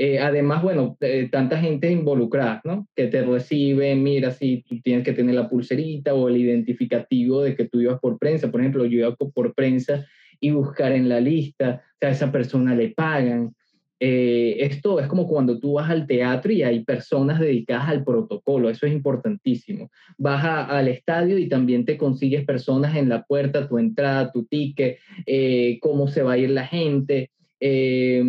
Eh, 0.02 0.18
además, 0.18 0.62
bueno, 0.62 0.96
eh, 1.00 1.28
tanta 1.30 1.58
gente 1.58 1.90
involucrada, 1.90 2.62
¿no? 2.64 2.88
Que 2.94 3.08
te 3.08 3.22
recibe, 3.22 3.94
mira, 3.96 4.30
si 4.30 4.64
tienes 4.82 5.04
que 5.04 5.12
tener 5.12 5.34
la 5.34 5.48
pulserita 5.48 6.14
o 6.14 6.28
el 6.28 6.38
identificativo 6.38 7.42
de 7.42 7.54
que 7.54 7.66
tú 7.66 7.80
ibas 7.80 8.00
por 8.00 8.18
prensa. 8.18 8.50
Por 8.50 8.60
ejemplo, 8.60 8.86
yo 8.86 9.00
iba 9.00 9.14
por 9.14 9.54
prensa 9.54 10.06
y 10.40 10.52
buscar 10.52 10.92
en 10.92 11.08
la 11.08 11.20
lista, 11.20 11.82
o 11.84 11.98
sea, 11.98 12.08
a 12.08 12.12
esa 12.12 12.32
persona 12.32 12.74
le 12.74 12.90
pagan, 12.90 13.54
eh, 14.02 14.56
esto 14.60 14.98
es 14.98 15.06
como 15.06 15.28
cuando 15.28 15.60
tú 15.60 15.74
vas 15.74 15.90
al 15.90 16.06
teatro 16.06 16.50
y 16.50 16.62
hay 16.62 16.82
personas 16.84 17.38
dedicadas 17.38 17.90
al 17.90 18.02
protocolo, 18.02 18.70
eso 18.70 18.86
es 18.86 18.92
importantísimo. 18.92 19.90
Vas 20.16 20.42
al 20.42 20.88
estadio 20.88 21.36
y 21.36 21.50
también 21.50 21.84
te 21.84 21.98
consigues 21.98 22.46
personas 22.46 22.96
en 22.96 23.10
la 23.10 23.24
puerta, 23.24 23.68
tu 23.68 23.78
entrada, 23.78 24.32
tu 24.32 24.46
ticket, 24.46 24.98
eh, 25.26 25.78
cómo 25.82 26.08
se 26.08 26.22
va 26.22 26.32
a 26.32 26.38
ir 26.38 26.48
la 26.48 26.66
gente, 26.66 27.30
eh, 27.60 28.22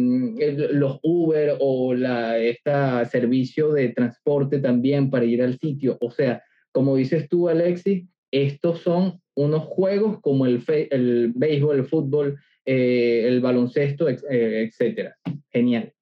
los 0.74 1.00
Uber 1.04 1.56
o 1.62 1.94
este 1.94 2.72
servicio 3.10 3.72
de 3.72 3.90
transporte 3.90 4.60
también 4.60 5.10
para 5.10 5.24
ir 5.24 5.42
al 5.42 5.58
sitio. 5.58 5.98
O 6.02 6.12
sea, 6.12 6.44
como 6.74 6.98
dices 6.98 7.30
tú, 7.30 7.48
Alexis, 7.48 8.06
estos 8.30 8.80
son 8.82 9.22
unos 9.36 9.64
juegos 9.64 10.20
como 10.20 10.46
el, 10.46 10.62
el 10.68 11.32
béisbol, 11.34 11.78
el 11.78 11.86
fútbol, 11.86 12.38
eh, 12.66 13.28
el 13.28 13.42
baloncesto, 13.42 14.08
eh, 14.10 14.18
etcétera. 14.30 15.18
Genial. 15.52 15.94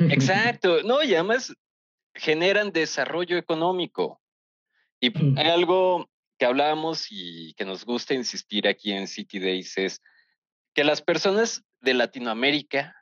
Exacto. 0.00 0.78
No, 0.84 1.02
y 1.02 1.14
además 1.14 1.54
generan 2.14 2.72
desarrollo 2.72 3.36
económico. 3.36 4.20
Y 5.00 5.12
hay 5.38 5.48
algo 5.48 6.08
que 6.38 6.46
hablábamos 6.46 7.08
y 7.10 7.52
que 7.54 7.64
nos 7.64 7.84
gusta 7.84 8.14
insistir 8.14 8.66
aquí 8.66 8.92
en 8.92 9.06
City 9.06 9.38
Days 9.38 9.76
es 9.76 10.02
que 10.74 10.84
las 10.84 11.02
personas 11.02 11.64
de 11.80 11.94
Latinoamérica 11.94 12.94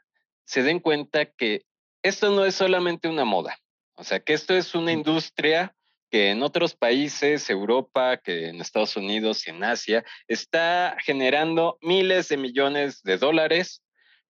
se 0.44 0.62
den 0.62 0.80
cuenta 0.80 1.26
que 1.26 1.66
esto 2.02 2.30
no 2.30 2.44
es 2.44 2.54
solamente 2.54 3.08
una 3.08 3.24
moda, 3.24 3.58
o 3.94 4.04
sea, 4.04 4.20
que 4.20 4.32
esto 4.32 4.54
es 4.54 4.74
una 4.74 4.92
industria 4.92 5.75
que 6.10 6.30
en 6.30 6.42
otros 6.42 6.74
países, 6.74 7.48
Europa, 7.50 8.16
que 8.18 8.48
en 8.48 8.60
Estados 8.60 8.96
Unidos 8.96 9.46
y 9.46 9.50
en 9.50 9.64
Asia, 9.64 10.04
está 10.28 10.96
generando 11.00 11.78
miles 11.80 12.28
de 12.28 12.36
millones 12.36 13.02
de 13.02 13.18
dólares 13.18 13.82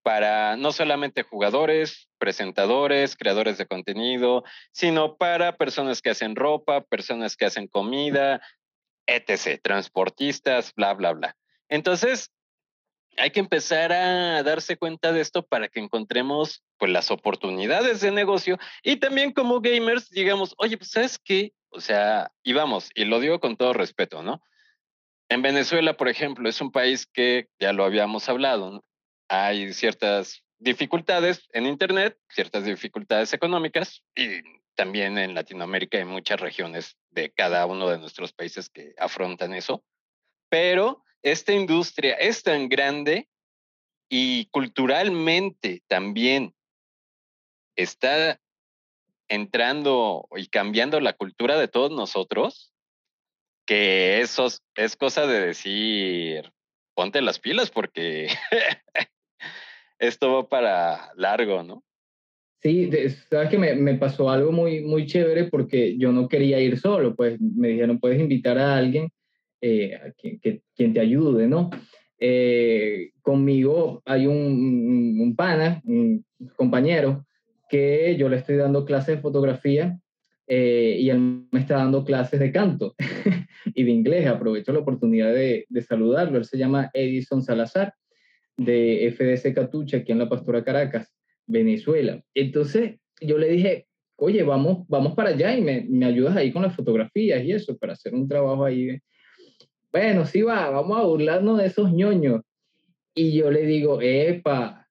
para 0.02 0.56
no 0.56 0.70
solamente 0.70 1.24
jugadores, 1.24 2.08
presentadores, 2.18 3.16
creadores 3.16 3.58
de 3.58 3.66
contenido, 3.66 4.44
sino 4.72 5.16
para 5.16 5.56
personas 5.56 6.00
que 6.00 6.10
hacen 6.10 6.36
ropa, 6.36 6.82
personas 6.82 7.36
que 7.36 7.44
hacen 7.44 7.66
comida, 7.66 8.40
etc., 9.06 9.60
transportistas, 9.60 10.72
bla, 10.74 10.94
bla, 10.94 11.12
bla. 11.12 11.36
Entonces, 11.68 12.30
hay 13.16 13.30
que 13.30 13.40
empezar 13.40 13.92
a 13.92 14.42
darse 14.42 14.76
cuenta 14.76 15.12
de 15.12 15.20
esto 15.20 15.44
para 15.44 15.68
que 15.68 15.80
encontremos 15.80 16.62
pues 16.78 16.92
las 16.92 17.10
oportunidades 17.10 18.00
de 18.00 18.10
negocio 18.10 18.58
y 18.82 18.96
también 18.96 19.32
como 19.32 19.60
gamers 19.60 20.10
digamos, 20.10 20.54
oye, 20.58 20.76
pues 20.76 20.90
sabes 20.90 21.18
qué, 21.18 21.52
o 21.76 21.80
sea, 21.80 22.32
y 22.42 22.54
vamos, 22.54 22.90
y 22.94 23.04
lo 23.04 23.20
digo 23.20 23.38
con 23.38 23.56
todo 23.56 23.74
respeto, 23.74 24.22
¿no? 24.22 24.42
En 25.28 25.42
Venezuela, 25.42 25.94
por 25.94 26.08
ejemplo, 26.08 26.48
es 26.48 26.60
un 26.62 26.72
país 26.72 27.06
que 27.06 27.48
ya 27.60 27.74
lo 27.74 27.84
habíamos 27.84 28.28
hablado, 28.30 28.82
hay 29.28 29.74
ciertas 29.74 30.42
dificultades 30.58 31.46
en 31.52 31.66
Internet, 31.66 32.18
ciertas 32.30 32.64
dificultades 32.64 33.34
económicas 33.34 34.02
y 34.14 34.40
también 34.74 35.18
en 35.18 35.34
Latinoamérica 35.34 35.98
hay 35.98 36.06
muchas 36.06 36.40
regiones 36.40 36.96
de 37.10 37.30
cada 37.30 37.66
uno 37.66 37.90
de 37.90 37.98
nuestros 37.98 38.32
países 38.32 38.70
que 38.70 38.94
afrontan 38.96 39.52
eso, 39.52 39.84
pero 40.48 41.04
esta 41.22 41.52
industria 41.52 42.14
es 42.14 42.42
tan 42.42 42.70
grande 42.70 43.28
y 44.08 44.46
culturalmente 44.46 45.82
también 45.88 46.54
está 47.74 48.40
entrando 49.28 50.28
y 50.36 50.48
cambiando 50.48 51.00
la 51.00 51.12
cultura 51.12 51.58
de 51.58 51.68
todos 51.68 51.90
nosotros, 51.90 52.72
que 53.66 54.20
eso 54.20 54.46
es 54.76 54.96
cosa 54.96 55.26
de 55.26 55.40
decir, 55.40 56.52
ponte 56.94 57.20
las 57.20 57.38
pilas 57.38 57.70
porque 57.70 58.28
esto 59.98 60.32
va 60.32 60.48
para 60.48 61.10
largo, 61.16 61.62
¿no? 61.62 61.82
Sí, 62.62 62.90
sabes 63.30 63.50
que 63.50 63.58
me, 63.58 63.74
me, 63.74 63.94
pasó 63.94 64.30
algo 64.30 64.50
muy, 64.50 64.80
muy 64.80 65.06
chévere 65.06 65.44
porque 65.44 65.96
yo 65.98 66.10
no 66.10 66.26
quería 66.26 66.58
ir 66.58 66.78
solo, 66.78 67.14
pues 67.14 67.40
me 67.40 67.68
dijeron, 67.68 68.00
puedes 68.00 68.18
invitar 68.18 68.58
a 68.58 68.76
alguien 68.76 69.08
eh, 69.60 70.12
que, 70.18 70.62
quien 70.74 70.92
te 70.92 71.00
ayude, 71.00 71.46
¿no? 71.46 71.70
Eh, 72.18 73.10
conmigo 73.20 74.02
hay 74.04 74.26
un, 74.26 75.18
un, 75.20 75.36
pana, 75.36 75.82
un 75.84 76.24
compañero, 76.56 77.26
que 77.68 78.16
yo 78.16 78.28
le 78.28 78.36
estoy 78.36 78.56
dando 78.56 78.84
clases 78.84 79.16
de 79.16 79.22
fotografía 79.22 79.98
eh, 80.46 80.96
y 81.00 81.10
él 81.10 81.46
me 81.50 81.60
está 81.60 81.76
dando 81.76 82.04
clases 82.04 82.38
de 82.38 82.52
canto 82.52 82.94
y 83.66 83.84
de 83.84 83.90
inglés. 83.90 84.26
Aprovecho 84.26 84.72
la 84.72 84.80
oportunidad 84.80 85.32
de, 85.32 85.66
de, 85.68 85.82
saludarlo. 85.82 86.38
Él 86.38 86.44
se 86.44 86.58
llama 86.58 86.90
Edison 86.94 87.42
Salazar, 87.42 87.94
de 88.56 89.12
FDC 89.16 89.54
Catucha, 89.54 89.98
aquí 89.98 90.12
en 90.12 90.18
la 90.20 90.28
Pastora 90.28 90.64
Caracas, 90.64 91.12
Venezuela. 91.46 92.22
Entonces 92.34 92.98
yo 93.20 93.38
le 93.38 93.48
dije, 93.48 93.86
oye, 94.16 94.42
vamos, 94.44 94.86
vamos 94.88 95.14
para 95.14 95.30
allá 95.30 95.54
y 95.56 95.62
me, 95.62 95.84
me 95.88 96.06
ayudas 96.06 96.36
ahí 96.36 96.52
con 96.52 96.62
las 96.62 96.74
fotografías 96.74 97.42
y 97.42 97.52
eso, 97.52 97.76
para 97.76 97.94
hacer 97.94 98.14
un 98.14 98.28
trabajo 98.28 98.64
ahí. 98.64 98.98
Bueno, 99.92 100.24
sí 100.26 100.42
va, 100.42 100.70
vamos 100.70 100.98
a 100.98 101.04
burlarnos 101.04 101.58
de 101.58 101.66
esos 101.66 101.92
ñoños. 101.92 102.42
Y 103.14 103.32
yo 103.32 103.50
le 103.50 103.62
digo, 103.62 104.00
epa, 104.00 104.86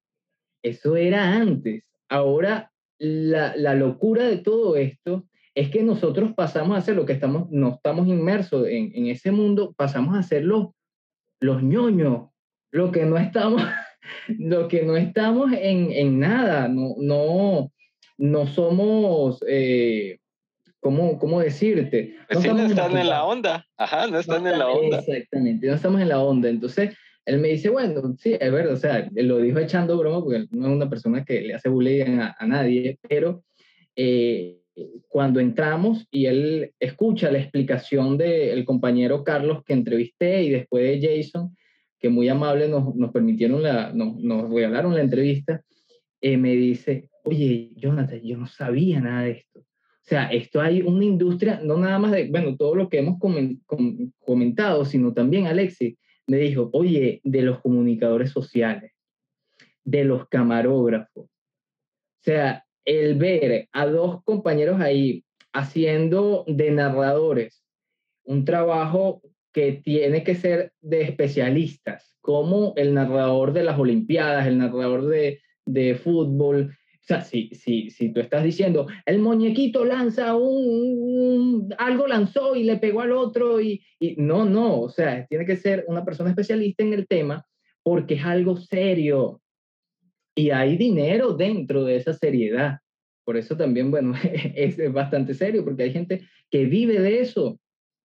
eso 0.62 0.96
era 0.96 1.34
antes 1.34 1.85
ahora 2.10 2.72
la, 2.98 3.56
la, 3.56 3.76
locura 3.76 4.24
de 4.24 4.38
todo 4.38 4.76
esto 4.78 5.28
es 5.54 5.70
que 5.70 5.84
nosotros 5.84 6.34
pasamos 6.36 6.78
a 6.78 6.82
ser 6.82 6.96
lo 6.96 7.06
que 7.06 7.14
estamos, 7.14 7.50
no 7.50 7.76
estamos 7.76 8.08
inmersos 8.08 8.68
en, 8.68 8.92
en 8.94 9.08
ese 9.08 9.32
mundo, 9.32 9.74
pasamos 9.78 10.18
a 10.18 10.24
ser 10.24 10.44
los, 10.44 10.68
los 11.40 11.64
ñoños, 11.64 12.30
lo 12.72 12.92
que 12.92 13.06
no 13.06 13.18
estamos, 13.18 13.62
lo 14.28 14.68
que 14.68 14.84
no 14.84 14.98
estamos 14.98 15.52
en, 15.54 15.92
en 15.92 16.20
nada, 16.20 16.68
no, 16.68 16.96
no, 16.98 17.72
no 18.18 18.48
somos, 18.48 19.44
eh, 19.48 20.20
¿cómo, 20.80 21.18
¿cómo, 21.20 21.40
decirte? 21.40 22.16
No, 22.30 22.42
pues 22.42 22.46
están 22.46 22.98
en 22.98 23.10
la 23.10 23.24
onda, 23.24 23.66
ajá, 23.78 24.08
no 24.08 24.20
están 24.20 24.46
en 24.48 24.60
la 24.60 24.68
onda. 24.68 25.00
Exactamente, 25.00 25.68
no 25.68 25.74
estamos 25.74 26.02
en 26.02 26.10
la 26.10 26.20
onda, 26.20 26.50
entonces 26.50 26.96
él 27.26 27.40
me 27.40 27.50
dice, 27.50 27.70
bueno, 27.70 28.16
sí, 28.18 28.34
es 28.40 28.52
verdad, 28.52 28.74
o 28.74 28.78
sea, 28.78 29.10
lo 29.16 29.38
dijo 29.40 29.60
echando 29.60 29.98
broma, 29.98 30.24
porque 30.24 30.46
no 30.52 30.68
es 30.68 30.74
una 30.74 30.90
persona 30.90 31.26
que 31.26 31.42
le 31.42 31.56
hace 31.56 31.70
bullying 31.70 32.20
a, 32.20 32.46
nadie, 32.46 33.00
pero 33.08 33.44
eh, 33.96 34.60
cuando 35.08 35.40
entramos 35.40 36.08
y 36.12 36.28
él 36.28 36.74
escucha 36.80 37.32
la 37.32 37.40
explicación 37.40 38.18
del 38.18 38.64
compañero 38.64 39.24
Carlos 39.24 39.64
que 39.66 39.74
entrevisté 39.74 40.44
y 40.44 40.50
después 40.52 40.84
de 40.84 41.18
Jason, 41.24 41.56
que 42.00 42.10
muy 42.10 42.30
amable 42.30 42.68
nos, 42.68 42.96
nos 42.96 43.12
permitieron, 43.12 43.64
la, 43.64 43.92
nos, 43.92 44.18
nos, 44.18 44.50
regalaron 44.52 44.94
la 44.94 45.02
entrevista, 45.02 45.64
eh, 46.22 46.38
me 46.38 46.56
dice, 46.56 47.10
oye, 47.24 47.72
Jonathan, 47.76 48.22
yo 48.22 48.38
no 48.38 48.46
sabía 48.46 49.00
nada 49.00 49.24
de 49.24 49.32
esto. 49.32 49.60
O 49.62 50.08
sea, 50.08 50.28
esto 50.28 50.62
hay 50.62 50.84
una 50.84 51.04
industria, 51.04 51.60
no 51.64 51.78
nada 51.78 51.98
más 51.98 52.12
de, 52.12 52.30
bueno, 52.30 52.56
todo 52.56 52.76
lo 52.76 52.90
que 52.90 53.00
hemos 53.00 53.18
comentado, 54.20 54.86
sino 54.86 55.14
también, 55.14 55.48
Alexis, 55.48 55.96
me 56.28 56.38
dijo, 56.38 56.70
oye, 56.74 57.22
de 57.24 57.42
los 57.42 57.62
comunicadores 57.62 58.32
sociales, 58.32 58.94
de 59.84 60.04
los 60.04 60.28
camarógrafos. 60.28 61.26
O 61.26 62.24
sea, 62.24 62.66
el 62.86 63.16
ver 63.16 63.68
a 63.72 63.86
dos 63.86 64.24
compañeros 64.24 64.80
ahí 64.82 65.24
haciendo 65.54 66.44
de 66.48 66.72
narradores 66.72 67.64
un 68.26 68.44
trabajo 68.44 69.22
que 69.54 69.72
tiene 69.72 70.24
que 70.24 70.36
ser 70.36 70.74
de 70.82 71.04
especialistas, 71.04 72.18
como 72.20 72.74
el 72.76 72.94
narrador 72.94 73.54
de 73.54 73.64
las 73.64 73.80
Olimpiadas, 73.80 74.48
el 74.48 74.58
narrador 74.58 75.06
de, 75.06 75.40
de 75.66 75.96
fútbol. 75.96 76.76
O 77.06 77.08
sea, 77.08 77.22
si, 77.22 77.50
si, 77.54 77.92
si 77.92 78.12
tú 78.12 78.20
estás 78.20 78.44
diciendo, 78.44 78.88
el 79.06 79.20
muñequito 79.20 79.86
lanza 79.86 80.36
un, 80.36 81.72
algo 81.78 82.08
lanzó 82.08 82.56
y 82.56 82.64
le 82.64 82.78
pegó 82.78 83.02
al 83.02 83.12
otro 83.12 83.62
y, 83.62 83.86
y, 84.00 84.16
no, 84.16 84.44
no, 84.44 84.82
o 84.82 84.90
sea, 84.90 85.24
tiene 85.28 85.46
que 85.46 85.56
ser 85.56 85.86
una 85.88 86.04
persona 86.04 86.32
especialista 86.32 86.82
en 86.82 86.94
el 86.94 87.06
tema 87.06 87.46
porque 87.84 88.16
es 88.16 88.26
algo 88.26 88.58
serio 88.58 89.40
y 90.34 90.50
hay 90.50 90.78
dinero 90.78 91.34
dentro 91.34 91.84
de 91.84 91.98
esa 91.98 92.12
seriedad. 92.12 92.80
Por 93.24 93.38
eso 93.38 93.56
también, 93.56 93.92
bueno, 93.92 94.16
es, 94.56 94.80
es 94.80 94.92
bastante 94.92 95.36
serio 95.36 95.64
porque 95.64 95.84
hay 95.84 95.92
gente 95.92 96.28
que 96.50 96.66
vive 96.66 97.00
de 97.00 97.20
eso, 97.20 97.60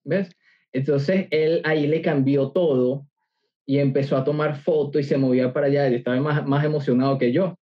¿ves? 0.02 0.37
Entonces 0.73 1.28
él 1.30 1.61
ahí 1.62 1.87
le 1.87 2.02
cambió 2.02 2.50
todo 2.50 3.06
y 3.66 3.78
empezó 3.78 4.16
a 4.16 4.25
tomar 4.25 4.56
fotos 4.56 5.00
y 5.00 5.04
se 5.04 5.16
movía 5.16 5.52
para 5.52 5.66
allá 5.66 5.88
y 5.88 5.94
estaba 5.94 6.20
más, 6.20 6.44
más 6.44 6.64
emocionado 6.64 7.18
que 7.18 7.30
yo. 7.30 7.56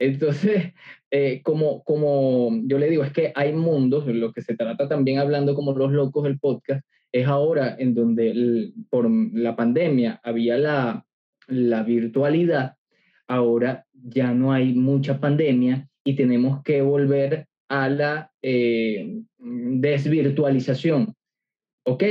Entonces, 0.00 0.72
eh, 1.12 1.40
como, 1.42 1.84
como 1.84 2.50
yo 2.64 2.78
le 2.78 2.90
digo, 2.90 3.04
es 3.04 3.12
que 3.12 3.32
hay 3.36 3.52
mundos, 3.52 4.06
lo 4.06 4.32
que 4.32 4.42
se 4.42 4.56
trata 4.56 4.88
también 4.88 5.18
hablando 5.18 5.54
como 5.54 5.72
los 5.72 5.92
locos 5.92 6.24
del 6.24 6.40
podcast, 6.40 6.84
es 7.12 7.26
ahora 7.26 7.76
en 7.78 7.94
donde 7.94 8.72
por 8.88 9.10
la 9.10 9.54
pandemia 9.56 10.20
había 10.22 10.56
la, 10.56 11.04
la 11.48 11.82
virtualidad, 11.82 12.76
ahora 13.28 13.86
ya 13.92 14.32
no 14.32 14.52
hay 14.52 14.72
mucha 14.74 15.20
pandemia 15.20 15.88
y 16.04 16.14
tenemos 16.14 16.62
que 16.62 16.82
volver 16.82 17.46
a 17.68 17.88
la 17.88 18.32
eh, 18.42 19.22
desvirtualización. 19.38 21.14
¿Ok? 21.84 22.04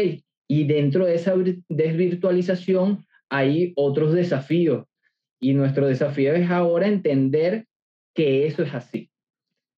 Y 0.47 0.65
dentro 0.65 1.05
de 1.05 1.15
esa 1.15 1.33
desvirtualización 1.69 3.05
hay 3.29 3.71
otros 3.75 4.13
desafíos. 4.13 4.85
Y 5.39 5.53
nuestro 5.53 5.87
desafío 5.87 6.33
es 6.33 6.49
ahora 6.49 6.87
entender 6.87 7.68
que 8.19 8.45
eso 8.45 8.63
es 8.63 8.73
así. 8.73 9.09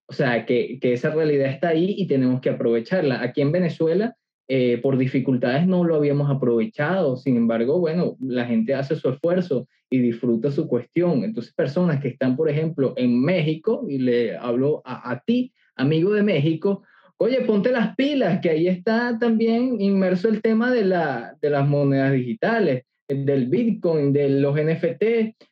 O 0.07 0.13
sea, 0.13 0.47
que, 0.47 0.79
que 0.79 0.93
esa 0.93 1.11
realidad 1.11 1.51
está 1.51 1.67
ahí 1.67 1.93
y 1.95 2.07
tenemos 2.07 2.41
que 2.41 2.49
aprovecharla. 2.49 3.21
Aquí 3.21 3.41
en 3.41 3.51
Venezuela, 3.51 4.15
eh, 4.47 4.79
por 4.79 4.97
dificultades 4.97 5.67
no 5.67 5.83
lo 5.83 5.95
habíamos 5.95 6.27
aprovechado. 6.27 7.17
Sin 7.17 7.37
embargo, 7.37 7.79
bueno, 7.79 8.17
la 8.19 8.45
gente 8.45 8.73
hace 8.73 8.95
su 8.95 9.09
esfuerzo 9.09 9.67
y 9.91 9.99
disfruta 9.99 10.49
su 10.49 10.67
cuestión. 10.67 11.23
Entonces, 11.23 11.53
personas 11.53 12.01
que 12.01 12.07
están, 12.07 12.35
por 12.35 12.49
ejemplo, 12.49 12.95
en 12.97 13.21
México, 13.21 13.85
y 13.87 13.99
le 13.99 14.35
hablo 14.35 14.81
a, 14.85 15.11
a 15.11 15.19
ti, 15.19 15.53
amigo 15.75 16.11
de 16.11 16.23
México, 16.23 16.81
oye, 17.17 17.41
ponte 17.41 17.71
las 17.71 17.95
pilas, 17.95 18.39
que 18.41 18.49
ahí 18.49 18.67
está 18.67 19.19
también 19.19 19.79
inmerso 19.79 20.29
el 20.29 20.41
tema 20.41 20.71
de, 20.71 20.85
la, 20.85 21.37
de 21.39 21.49
las 21.51 21.67
monedas 21.67 22.13
digitales 22.13 22.85
del 23.07 23.47
Bitcoin, 23.47 24.13
de 24.13 24.29
los 24.29 24.55
NFT, 24.55 25.03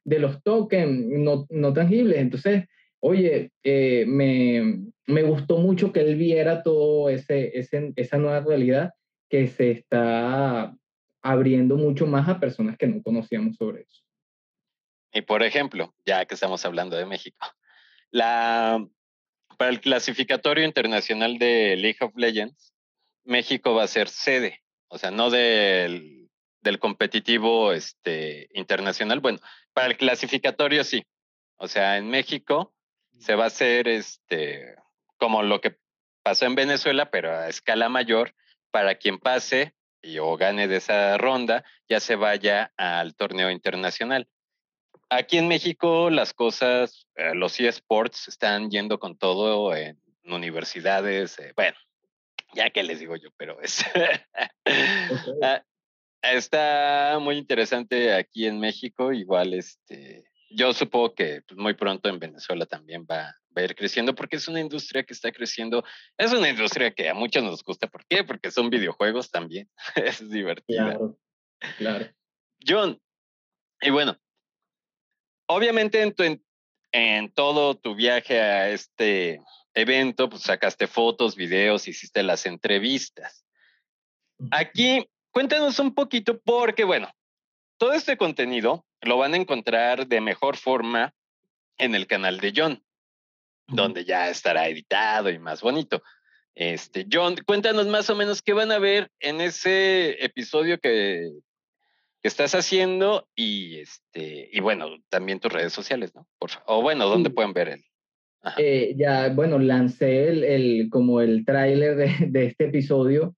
de 0.04 0.20
los 0.20 0.42
tokens 0.44 1.06
no, 1.20 1.46
no 1.50 1.74
tangibles. 1.74 2.18
Entonces, 2.18 2.66
oye, 3.02 3.52
eh, 3.64 4.06
me, 4.08 4.88
me, 5.08 5.24
gustó 5.24 5.58
mucho 5.58 5.92
que 5.92 6.02
él 6.02 6.16
viera 6.16 6.64
todo 6.64 7.10
ese, 7.10 7.58
ese, 7.58 7.94
esa 7.96 8.18
nueva 8.18 8.42
realidad 8.42 8.94
que 9.30 9.48
se 9.48 9.72
está 9.72 10.76
abriendo 11.22 11.76
mucho 11.76 12.08
más 12.08 12.28
a 12.28 12.40
personas 12.40 12.78
que 12.78 12.88
no 12.88 13.02
conocíamos 13.02 13.56
sobre 13.56 13.82
eso. 13.82 14.04
Y 15.14 15.22
por 15.22 15.44
ejemplo, 15.44 15.94
ya 16.06 16.26
que 16.26 16.36
estamos 16.36 16.66
hablando 16.66 16.96
de 16.96 17.06
México, 17.06 17.38
la, 18.12 18.86
para 19.58 19.72
el 19.72 19.82
clasificatorio 19.82 20.66
internacional 20.66 21.38
de 21.38 21.76
League 21.76 22.00
of 22.02 22.16
Legends, 22.16 22.74
México 23.24 23.74
va 23.74 23.84
a 23.84 23.88
ser 23.88 24.08
sede, 24.08 24.62
o 24.88 24.98
sea, 24.98 25.12
no 25.12 25.30
del 25.30 26.20
del 26.62 26.80
competitivo 26.80 27.74
este, 27.74 28.50
internacional. 28.54 29.20
Bueno, 29.20 29.40
para 29.74 29.88
el 29.88 29.98
clasificatorio 29.98 30.84
sí. 30.84 31.04
O 31.58 31.68
sea, 31.68 31.98
en 31.98 32.10
México 32.10 32.74
se 33.20 33.36
va 33.36 33.46
a 33.46 33.48
hacer 33.48 33.88
este, 33.88 34.76
como 35.18 35.44
lo 35.44 35.62
que 35.62 35.78
pasó 36.24 36.46
en 36.46 36.56
Venezuela, 36.56 37.10
pero 37.12 37.36
a 37.36 37.48
escala 37.48 37.90
mayor, 37.90 38.34
para 38.72 38.96
quien 38.96 39.20
pase 39.20 39.74
y 40.02 40.20
o 40.20 40.38
gane 40.38 40.68
de 40.68 40.78
esa 40.78 41.18
ronda, 41.18 41.64
ya 41.90 42.00
se 42.00 42.16
vaya 42.16 42.72
al 42.78 43.16
torneo 43.16 43.52
internacional. 43.52 44.28
Aquí 45.10 45.38
en 45.38 45.48
México 45.48 46.10
las 46.10 46.34
cosas, 46.34 47.08
eh, 47.16 47.34
los 47.34 47.60
eSports 47.60 48.28
están 48.28 48.70
yendo 48.70 49.00
con 49.00 49.18
todo 49.18 49.76
en 49.76 50.00
universidades, 50.24 51.38
eh, 51.40 51.54
bueno, 51.56 51.78
ya 52.54 52.70
que 52.70 52.84
les 52.84 53.00
digo 53.00 53.16
yo, 53.16 53.30
pero 53.38 53.62
es... 53.62 53.84
Ah, 55.42 55.64
Está 56.22 57.18
muy 57.20 57.38
interesante 57.38 58.14
aquí 58.14 58.46
en 58.46 58.60
México, 58.60 59.14
igual 59.14 59.54
este, 59.54 60.26
yo 60.50 60.74
supongo 60.74 61.14
que 61.14 61.42
pues, 61.48 61.58
muy 61.58 61.74
pronto 61.74 62.10
en 62.10 62.20
Venezuela 62.20 62.66
también 62.66 63.06
va, 63.10 63.36
a 63.56 63.62
ir 63.62 63.76
creciendo 63.76 64.16
porque 64.16 64.38
es 64.38 64.48
una 64.48 64.62
industria 64.62 65.04
que 65.04 65.14
está 65.14 65.32
creciendo, 65.32 65.84
es 66.18 66.32
una 66.32 66.50
industria 66.50 66.92
que 66.92 67.10
a 67.10 67.14
muchos 67.14 67.44
nos 67.44 67.64
gusta, 67.64 67.88
¿por 67.88 68.06
qué? 68.06 68.24
Porque 68.24 68.52
son 68.52 68.70
videojuegos 68.70 69.30
también, 69.32 69.70
es 69.96 70.30
divertido. 70.30 70.86
Claro, 70.86 71.20
claro. 71.78 72.06
John, 72.66 73.02
y 73.82 73.90
bueno, 73.90 74.18
obviamente 75.48 76.02
en, 76.02 76.14
tu, 76.14 76.24
en 76.94 77.32
todo 77.34 77.76
tu 77.76 77.96
viaje 77.96 78.40
a 78.40 78.70
este 78.70 79.42
evento, 79.74 80.30
pues 80.30 80.44
sacaste 80.44 80.88
fotos, 80.88 81.36
videos, 81.36 81.88
hiciste 81.88 82.24
las 82.24 82.46
entrevistas. 82.46 83.46
Aquí 84.52 85.06
Cuéntanos 85.32 85.80
un 85.80 85.94
poquito 85.94 86.40
porque, 86.40 86.84
bueno, 86.84 87.10
todo 87.80 87.94
este 87.94 88.18
contenido 88.18 88.86
lo 89.02 89.18
van 89.18 89.34
a 89.34 89.38
encontrar 89.38 90.08
de 90.08 90.22
mejor 90.22 90.58
forma 90.58 91.16
en 91.78 91.96
el 91.96 92.06
canal 92.06 92.40
de 92.40 92.54
John, 92.56 92.84
donde 93.68 94.04
ya 94.06 94.30
estará 94.30 94.68
editado 94.68 95.30
y 95.30 95.40
más 95.40 95.62
bonito. 95.62 96.04
Este, 96.54 97.08
John, 97.12 97.38
cuéntanos 97.46 97.88
más 97.88 98.10
o 98.10 98.16
menos 98.16 98.42
qué 98.42 98.52
van 98.52 98.72
a 98.74 98.80
ver 98.80 99.10
en 99.22 99.40
ese 99.40 100.24
episodio 100.24 100.78
que, 100.80 101.32
que 102.22 102.28
estás 102.28 102.54
haciendo 102.54 103.30
y 103.34 103.80
este 103.80 104.50
y 104.52 104.60
bueno, 104.60 104.98
también 105.08 105.40
tus 105.40 105.54
redes 105.54 105.72
sociales, 105.72 106.14
¿no? 106.14 106.28
Por, 106.38 106.52
o 106.66 106.82
bueno, 106.82 107.08
¿dónde 107.08 107.30
pueden 107.30 107.54
ver 107.54 107.70
él? 107.70 107.86
Eh, 108.58 108.94
ya, 108.98 109.30
bueno, 109.30 109.58
lancé 109.58 110.28
el, 110.28 110.44
el 110.44 110.90
como 110.90 111.22
el 111.22 111.46
tráiler 111.46 111.96
de, 111.96 112.28
de, 112.28 112.46
este 112.46 112.66
episodio 112.66 113.36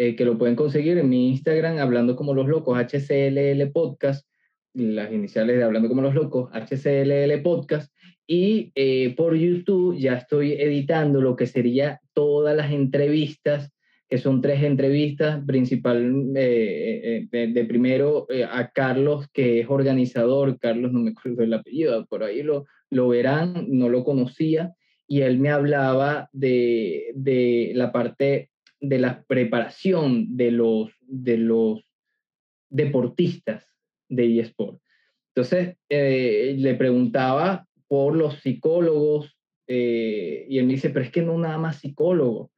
eh, 0.00 0.14
que 0.14 0.24
lo 0.24 0.38
pueden 0.38 0.54
conseguir 0.54 0.96
en 0.96 1.08
mi 1.08 1.28
Instagram, 1.30 1.78
Hablando 1.78 2.14
como 2.14 2.32
los 2.32 2.46
locos, 2.46 2.78
HCLL 2.78 3.72
Podcast, 3.72 4.28
las 4.72 5.12
iniciales 5.12 5.56
de 5.56 5.64
Hablando 5.64 5.88
como 5.88 6.02
los 6.02 6.14
locos, 6.14 6.48
HCLL 6.52 7.42
Podcast, 7.42 7.92
y 8.24 8.70
eh, 8.76 9.12
por 9.16 9.34
YouTube 9.34 9.98
ya 9.98 10.14
estoy 10.14 10.52
editando 10.52 11.20
lo 11.20 11.34
que 11.34 11.48
sería 11.48 12.00
todas 12.12 12.56
las 12.56 12.70
entrevistas, 12.70 13.72
que 14.08 14.18
son 14.18 14.40
tres 14.40 14.62
entrevistas, 14.62 15.44
principal 15.44 16.30
eh, 16.36 17.26
de, 17.28 17.64
primero 17.64 18.28
a 18.52 18.70
Carlos, 18.70 19.26
que 19.32 19.58
es 19.58 19.66
organizador, 19.68 20.60
Carlos 20.60 20.92
no 20.92 21.00
me 21.00 21.10
acuerdo 21.10 21.42
el 21.42 21.54
apellido, 21.54 22.06
por 22.06 22.22
ahí 22.22 22.44
lo, 22.44 22.66
lo 22.88 23.08
verán, 23.08 23.66
no 23.66 23.88
lo 23.88 24.04
conocía, 24.04 24.74
y 25.08 25.22
él 25.22 25.40
me 25.40 25.50
hablaba 25.50 26.28
de, 26.32 27.10
de 27.16 27.72
la 27.74 27.90
parte 27.90 28.50
de 28.80 28.98
la 28.98 29.22
preparación 29.24 30.36
de 30.36 30.50
los, 30.50 30.90
de 31.00 31.38
los 31.38 31.84
deportistas 32.70 33.66
de 34.08 34.40
eSport. 34.40 34.80
Entonces, 35.34 35.76
eh, 35.88 36.54
le 36.58 36.74
preguntaba 36.74 37.66
por 37.86 38.16
los 38.16 38.40
psicólogos 38.40 39.36
eh, 39.66 40.46
y 40.48 40.58
él 40.58 40.66
me 40.66 40.72
dice, 40.74 40.90
pero 40.90 41.04
es 41.04 41.10
que 41.10 41.22
no 41.22 41.38
nada 41.38 41.58
más 41.58 41.78
psicólogo, 41.78 42.50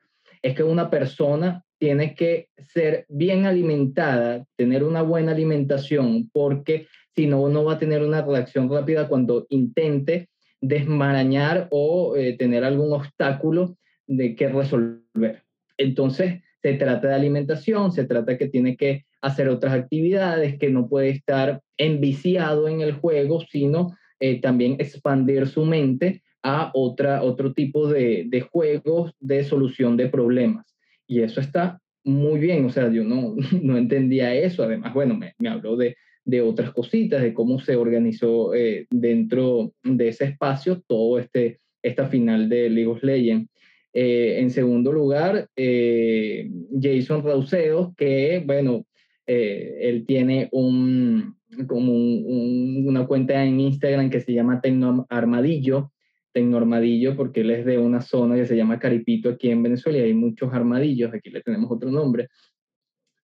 es 0.42 0.54
que 0.54 0.62
una 0.62 0.90
persona 0.90 1.64
tiene 1.78 2.14
que 2.14 2.48
ser 2.58 3.06
bien 3.08 3.46
alimentada, 3.46 4.46
tener 4.56 4.84
una 4.84 5.02
buena 5.02 5.32
alimentación, 5.32 6.30
porque 6.32 6.86
si 7.14 7.26
no, 7.26 7.48
no 7.48 7.64
va 7.64 7.74
a 7.74 7.78
tener 7.78 8.02
una 8.02 8.22
reacción 8.22 8.70
rápida 8.70 9.08
cuando 9.08 9.46
intente 9.48 10.28
desmarañar 10.60 11.68
o 11.70 12.16
eh, 12.16 12.36
tener 12.36 12.64
algún 12.64 12.92
obstáculo 12.92 13.76
de 14.06 14.34
que 14.34 14.48
resolver. 14.48 15.42
Entonces, 15.80 16.42
se 16.62 16.74
trata 16.74 17.08
de 17.08 17.14
alimentación, 17.14 17.90
se 17.90 18.04
trata 18.04 18.36
que 18.36 18.48
tiene 18.48 18.76
que 18.76 19.06
hacer 19.22 19.48
otras 19.48 19.72
actividades, 19.72 20.58
que 20.58 20.68
no 20.68 20.88
puede 20.88 21.08
estar 21.08 21.62
enviciado 21.78 22.68
en 22.68 22.82
el 22.82 22.92
juego, 22.92 23.40
sino 23.50 23.96
eh, 24.20 24.40
también 24.42 24.76
expandir 24.78 25.46
su 25.46 25.64
mente 25.64 26.22
a 26.42 26.70
otra, 26.74 27.22
otro 27.22 27.54
tipo 27.54 27.88
de, 27.88 28.26
de, 28.28 28.42
juegos 28.42 29.12
de 29.20 29.42
solución 29.42 29.96
de 29.96 30.08
problemas. 30.08 30.66
Y 31.06 31.22
eso 31.22 31.40
está 31.40 31.80
muy 32.04 32.38
bien, 32.38 32.66
o 32.66 32.70
sea, 32.70 32.90
yo 32.90 33.02
no, 33.04 33.34
no 33.62 33.78
entendía 33.78 34.34
eso. 34.34 34.62
Además, 34.62 34.92
bueno, 34.92 35.16
me, 35.16 35.32
me 35.38 35.48
habló 35.48 35.76
de, 35.76 35.96
de, 36.26 36.42
otras 36.42 36.72
cositas, 36.72 37.22
de 37.22 37.32
cómo 37.32 37.58
se 37.58 37.76
organizó 37.76 38.54
eh, 38.54 38.86
dentro 38.90 39.72
de 39.82 40.08
ese 40.08 40.26
espacio 40.26 40.82
todo 40.86 41.18
este, 41.18 41.60
esta 41.82 42.06
final 42.06 42.50
de 42.50 42.68
League 42.68 42.90
of 42.90 43.02
Legends. 43.02 43.50
Eh, 43.92 44.38
en 44.38 44.50
segundo 44.50 44.92
lugar, 44.92 45.48
eh, 45.56 46.48
Jason 46.80 47.24
Rauseo, 47.24 47.92
que, 47.96 48.42
bueno, 48.46 48.86
eh, 49.26 49.78
él 49.82 50.06
tiene 50.06 50.48
un, 50.52 51.36
como 51.66 51.92
una 51.92 53.06
cuenta 53.06 53.44
en 53.44 53.58
Instagram 53.58 54.10
que 54.10 54.20
se 54.20 54.32
llama 54.32 54.60
Tecno 54.60 55.06
Armadillo. 55.08 55.92
Tecnoarmadillo, 56.32 57.16
porque 57.16 57.40
él 57.40 57.50
es 57.50 57.64
de 57.64 57.76
una 57.78 58.00
zona 58.00 58.36
que 58.36 58.46
se 58.46 58.56
llama 58.56 58.78
Caripito 58.78 59.30
aquí 59.30 59.50
en 59.50 59.64
Venezuela 59.64 59.98
y 59.98 60.02
hay 60.02 60.14
muchos 60.14 60.52
armadillos, 60.52 61.12
aquí 61.12 61.28
le 61.28 61.40
tenemos 61.40 61.68
otro 61.72 61.90
nombre, 61.90 62.28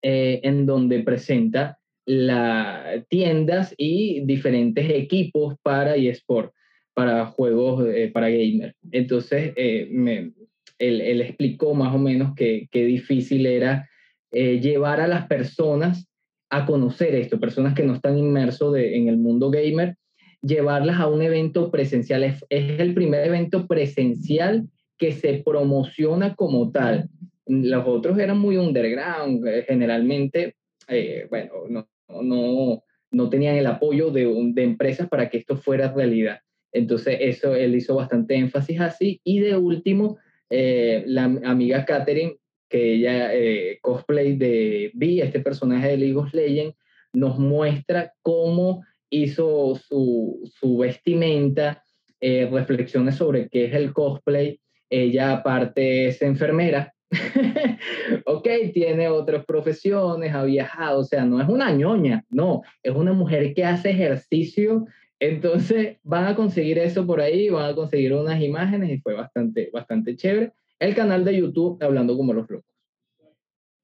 en 0.03 0.67
donde 0.67 1.05
presenta 1.05 1.79
las 2.05 3.07
tiendas 3.07 3.73
y 3.79 4.27
diferentes 4.27 4.91
equipos 4.91 5.55
para 5.63 5.95
eSport, 5.95 6.53
para 6.95 7.27
juegos, 7.27 7.87
para 8.13 8.29
gamer. 8.29 8.75
Entonces, 8.91 9.55
me, 9.93 10.33
él, 10.79 11.21
explicó 11.21 11.75
más 11.75 11.95
o 11.95 11.99
menos 11.99 12.35
qué 12.37 12.69
difícil 12.73 13.47
era 13.47 13.89
llevar 14.33 15.01
a 15.01 15.09
las 15.09 15.27
personas 15.27 16.09
a 16.51 16.65
conocer 16.67 17.15
esto, 17.15 17.41
personas 17.41 17.75
que 17.75 17.83
no 17.83 17.95
están 17.95 18.19
inmersos 18.19 18.77
en 18.77 19.09
el 19.09 19.17
mundo 19.17 19.51
gamer, 19.51 19.97
llevarlas 20.43 21.01
a 21.01 21.09
un 21.09 21.23
evento 21.23 21.71
presencial. 21.71 22.25
Es, 22.25 22.45
el 22.51 22.95
primer 22.95 23.27
evento 23.27 23.67
presencial 23.67 24.69
que 24.97 25.13
se 25.13 25.43
promociona 25.45 26.35
como 26.35 26.71
tal. 26.71 27.09
Los 27.47 27.87
otros 27.87 28.19
eran 28.19 28.39
muy 28.39 28.57
underground, 28.57 29.47
eh, 29.47 29.65
generalmente, 29.67 30.57
eh, 30.89 31.27
bueno, 31.29 31.53
no, 31.69 31.89
no, 32.23 32.83
no, 33.11 33.31
tenían 33.31 33.57
el 33.57 33.67
apoyo 33.67 34.11
de, 34.11 34.27
de 34.53 34.63
empresas 34.63 35.09
para 35.09 35.29
que 35.29 35.39
esto 35.39 35.57
fuera 35.57 35.93
realidad. 35.93 36.41
Entonces, 36.73 37.19
eso 37.21 37.55
él 37.55 37.75
hizo 37.75 37.95
bastante 37.95 38.37
énfasis 38.37 38.81
así. 38.81 39.21
Y 39.25 39.41
de 39.41 39.57
último, 39.57 40.19
eh, 40.51 41.05
la 41.07 41.25
amiga 41.25 41.85
Catherine, 41.85 42.37
que 42.69 42.95
ella, 42.95 43.31
cosplay 43.81 44.37
de 44.37 44.91
Vi, 44.95 45.21
este 45.21 45.41
personaje 45.41 45.89
de 45.89 45.97
League 45.99 46.17
of 46.17 46.35
Legends, 46.35 46.77
nos 47.13 47.39
muestra 47.39 48.13
cómo 48.23 48.85
hizo 49.09 49.77
su, 49.77 50.51
su 50.59 50.79
vestimenta, 50.79 51.83
eh, 52.21 52.49
reflexiones 52.51 53.17
sobre 53.17 53.49
qué 53.49 53.67
es 53.67 53.75
el 53.75 53.93
cosplay. 53.93 54.61
Ella 54.89 55.33
aparte 55.33 56.09
es 56.09 56.23
enfermera, 56.23 56.95
ok, 58.25 58.49
tiene 58.73 59.09
otras 59.09 59.45
profesiones, 59.45 60.35
ha 60.35 60.45
viajado, 60.45 61.01
o 61.01 61.05
sea, 61.05 61.25
no 61.25 61.41
es 61.41 61.49
una 61.49 61.73
ñoña, 61.73 62.25
no, 62.31 62.63
es 62.83 62.95
una 62.95 63.13
mujer 63.13 63.53
que 63.55 63.65
hace 63.65 63.91
ejercicio. 63.91 64.87
Entonces 65.19 65.99
van 66.03 66.27
a 66.27 66.37
conseguir 66.37 66.79
eso 66.79 67.07
por 67.07 67.21
ahí, 67.21 67.49
van 67.49 67.71
a 67.71 67.75
conseguir 67.75 68.13
unas 68.13 68.41
imágenes 68.41 68.91
y 68.91 68.99
fue 68.99 69.15
bastante, 69.15 69.71
bastante 69.73 70.17
chévere. 70.17 70.53
El 70.79 70.95
canal 70.95 71.25
de 71.25 71.39
YouTube 71.39 71.83
Hablando 71.83 72.17
como 72.17 72.35
los 72.35 72.49
locos. 72.51 72.71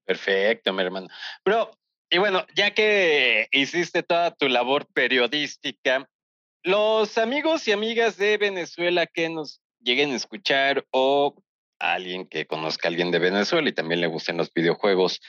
Perfecto, 0.05 0.73
mi 0.73 0.83
hermano. 0.83 1.07
Pero 1.43 1.71
y 2.13 2.19
bueno, 2.19 2.45
ya 2.55 2.75
que 2.75 3.47
hiciste 3.51 4.03
toda 4.03 4.35
tu 4.35 4.47
labor 4.47 4.85
periodística, 4.93 6.07
los 6.61 7.17
amigos 7.17 7.67
y 7.67 7.71
amigas 7.71 8.17
de 8.17 8.37
Venezuela 8.37 9.07
que 9.07 9.29
nos 9.29 9.63
lleguen 9.79 10.11
a 10.11 10.17
escuchar 10.17 10.85
o 10.91 11.35
alguien 11.79 12.27
que 12.27 12.45
conozca 12.45 12.87
a 12.87 12.89
alguien 12.91 13.09
de 13.09 13.17
Venezuela 13.17 13.67
y 13.67 13.73
también 13.73 13.99
le 13.99 14.05
gusten 14.05 14.37
los 14.37 14.53
videojuegos, 14.53 15.21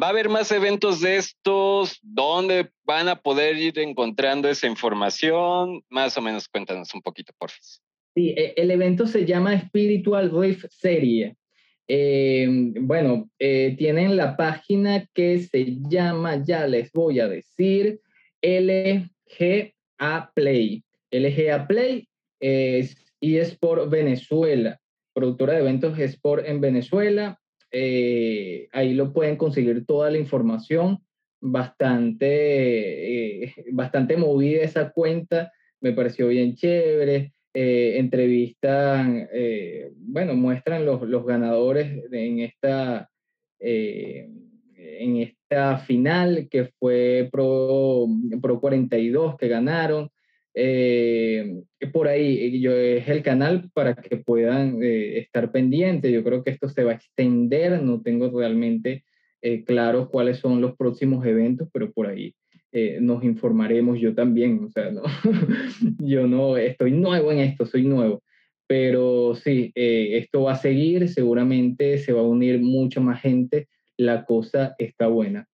¿va 0.00 0.08
a 0.08 0.10
haber 0.10 0.28
más 0.28 0.50
eventos 0.52 1.00
de 1.00 1.16
estos? 1.16 1.98
¿Dónde 2.02 2.70
van 2.84 3.08
a 3.08 3.20
poder 3.20 3.56
ir 3.56 3.78
encontrando 3.78 4.48
esa 4.48 4.66
información? 4.66 5.82
Más 5.88 6.16
o 6.16 6.22
menos 6.22 6.48
cuéntanos 6.48 6.94
un 6.94 7.02
poquito, 7.02 7.32
por 7.38 7.50
favor. 7.50 7.64
Sí, 8.14 8.30
e, 8.30 8.54
el 8.56 8.70
evento 8.70 9.06
se 9.06 9.24
llama 9.24 9.58
Spiritual 9.60 10.30
Rift 10.30 10.66
Serie. 10.70 11.36
Eh, 11.86 12.46
bueno, 12.80 13.28
eh, 13.38 13.74
tienen 13.76 14.16
la 14.16 14.36
página 14.36 15.06
que 15.12 15.38
se 15.40 15.76
llama, 15.88 16.42
ya 16.42 16.66
les 16.66 16.90
voy 16.92 17.20
a 17.20 17.28
decir, 17.28 18.00
LGA 18.40 20.32
Play. 20.34 20.82
LGA 21.10 21.66
Play 21.66 22.08
es, 22.40 22.96
y 23.20 23.36
es 23.36 23.56
por 23.56 23.88
Venezuela, 23.90 24.80
productora 25.12 25.54
de 25.54 25.60
eventos 25.60 25.98
Sport 25.98 26.46
en 26.46 26.60
Venezuela. 26.60 27.38
Eh, 27.76 28.68
ahí 28.70 28.94
lo 28.94 29.12
pueden 29.12 29.36
conseguir 29.36 29.84
toda 29.84 30.10
la 30.10 30.18
información. 30.18 31.00
Bastante, 31.40 32.22
bastante 33.72 34.16
movida 34.16 34.62
esa 34.62 34.90
cuenta, 34.90 35.52
me 35.80 35.92
pareció 35.92 36.28
bien 36.28 36.54
chévere 36.54 37.34
eh, 37.56 37.98
entrevistan, 38.00 39.28
eh, 39.32 39.92
bueno, 39.96 40.34
muestran 40.34 40.84
los, 40.84 41.02
los 41.02 41.24
ganadores 41.24 42.02
en 42.10 42.40
esta, 42.40 43.08
eh, 43.60 44.28
en 44.76 45.16
esta 45.18 45.78
final 45.78 46.48
que 46.50 46.72
fue 46.80 47.28
Pro, 47.30 48.08
Pro 48.42 48.60
42 48.60 49.36
que 49.36 49.46
ganaron. 49.46 50.10
Por 51.92 52.08
ahí 52.08 52.60
yo, 52.60 52.72
es 52.72 53.08
el 53.08 53.22
canal 53.22 53.70
para 53.74 53.94
que 53.94 54.16
puedan 54.16 54.82
estar 54.82 55.50
pendientes. 55.50 56.12
Yo 56.12 56.22
creo 56.22 56.44
que 56.44 56.50
esto 56.50 56.68
se 56.68 56.84
va 56.84 56.92
a 56.92 56.96
extender, 56.96 57.82
no 57.82 58.02
tengo 58.02 58.30
realmente 58.38 59.04
claro 59.66 60.08
cuáles 60.10 60.38
son 60.38 60.60
los 60.60 60.76
próximos 60.76 61.26
eventos, 61.26 61.68
pero 61.72 61.92
por 61.92 62.06
ahí 62.06 62.34
eh, 62.76 62.98
nos 63.00 63.22
informaremos, 63.22 64.00
yo 64.00 64.16
también, 64.16 64.64
o 64.64 64.68
sea, 64.68 64.90
no, 64.90 65.04
yo 66.00 66.26
no 66.26 66.56
estoy 66.56 66.90
nuevo 66.90 67.30
en 67.30 67.38
esto, 67.38 67.66
soy 67.66 67.84
nuevo, 67.84 68.24
pero 68.66 69.36
sí, 69.36 69.70
eh, 69.76 70.18
esto 70.18 70.42
va 70.42 70.54
a 70.54 70.56
seguir, 70.56 71.08
seguramente 71.08 71.98
se 71.98 72.12
va 72.12 72.22
a 72.22 72.24
unir 72.24 72.60
mucha 72.60 72.98
más 72.98 73.20
gente, 73.20 73.68
la 73.96 74.24
cosa 74.24 74.74
está 74.78 75.06
buena. 75.06 75.46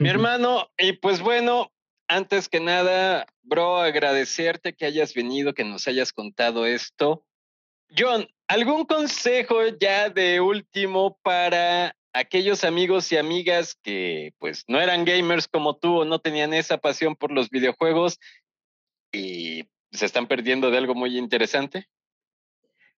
Mi 0.00 0.08
hermano, 0.08 0.66
y 0.76 0.94
pues 0.94 1.20
bueno, 1.20 1.70
antes 2.08 2.48
que 2.48 2.60
nada, 2.60 3.26
bro, 3.42 3.78
agradecerte 3.78 4.74
que 4.74 4.86
hayas 4.86 5.14
venido, 5.14 5.54
que 5.54 5.64
nos 5.64 5.86
hayas 5.88 6.12
contado 6.12 6.66
esto. 6.66 7.24
John, 7.96 8.26
¿algún 8.48 8.84
consejo 8.84 9.56
ya 9.80 10.10
de 10.10 10.40
último 10.40 11.18
para 11.22 11.96
aquellos 12.12 12.64
amigos 12.64 13.10
y 13.12 13.16
amigas 13.16 13.76
que 13.82 14.32
pues 14.38 14.64
no 14.68 14.80
eran 14.80 15.04
gamers 15.04 15.48
como 15.48 15.76
tú 15.76 16.00
o 16.00 16.04
no 16.04 16.20
tenían 16.20 16.54
esa 16.54 16.78
pasión 16.78 17.16
por 17.16 17.32
los 17.32 17.50
videojuegos 17.50 18.18
y 19.12 19.64
se 19.90 20.06
están 20.06 20.26
perdiendo 20.26 20.70
de 20.70 20.78
algo 20.78 20.94
muy 20.94 21.18
interesante? 21.18 21.86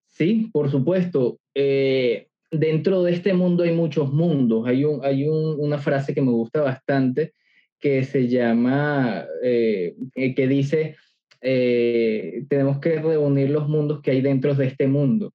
Sí, 0.07 0.49
por 0.53 0.71
supuesto. 0.71 1.39
Eh, 1.55 2.29
dentro 2.51 3.03
de 3.03 3.13
este 3.13 3.35
mundo 3.35 3.65
hay 3.65 3.73
muchos 3.73 4.13
mundos. 4.13 4.67
Hay, 4.67 4.85
un, 4.85 5.05
hay 5.05 5.29
una 5.29 5.79
frase 5.79 6.15
que 6.15 6.23
me 6.23 6.31
gusta 6.31 6.63
bastante 6.63 7.35
que 7.81 8.05
se 8.05 8.29
llama, 8.29 9.27
eh, 9.43 9.95
que 10.15 10.49
dice, 10.49 10.97
eh, 11.41 12.45
tenemos 12.49 12.79
que 12.81 13.01
reunir 13.01 13.51
los 13.51 13.69
mundos 13.69 14.01
que 14.03 14.11
hay 14.11 14.21
dentro 14.21 14.55
de 14.55 14.67
este 14.67 14.87
mundo 14.87 15.33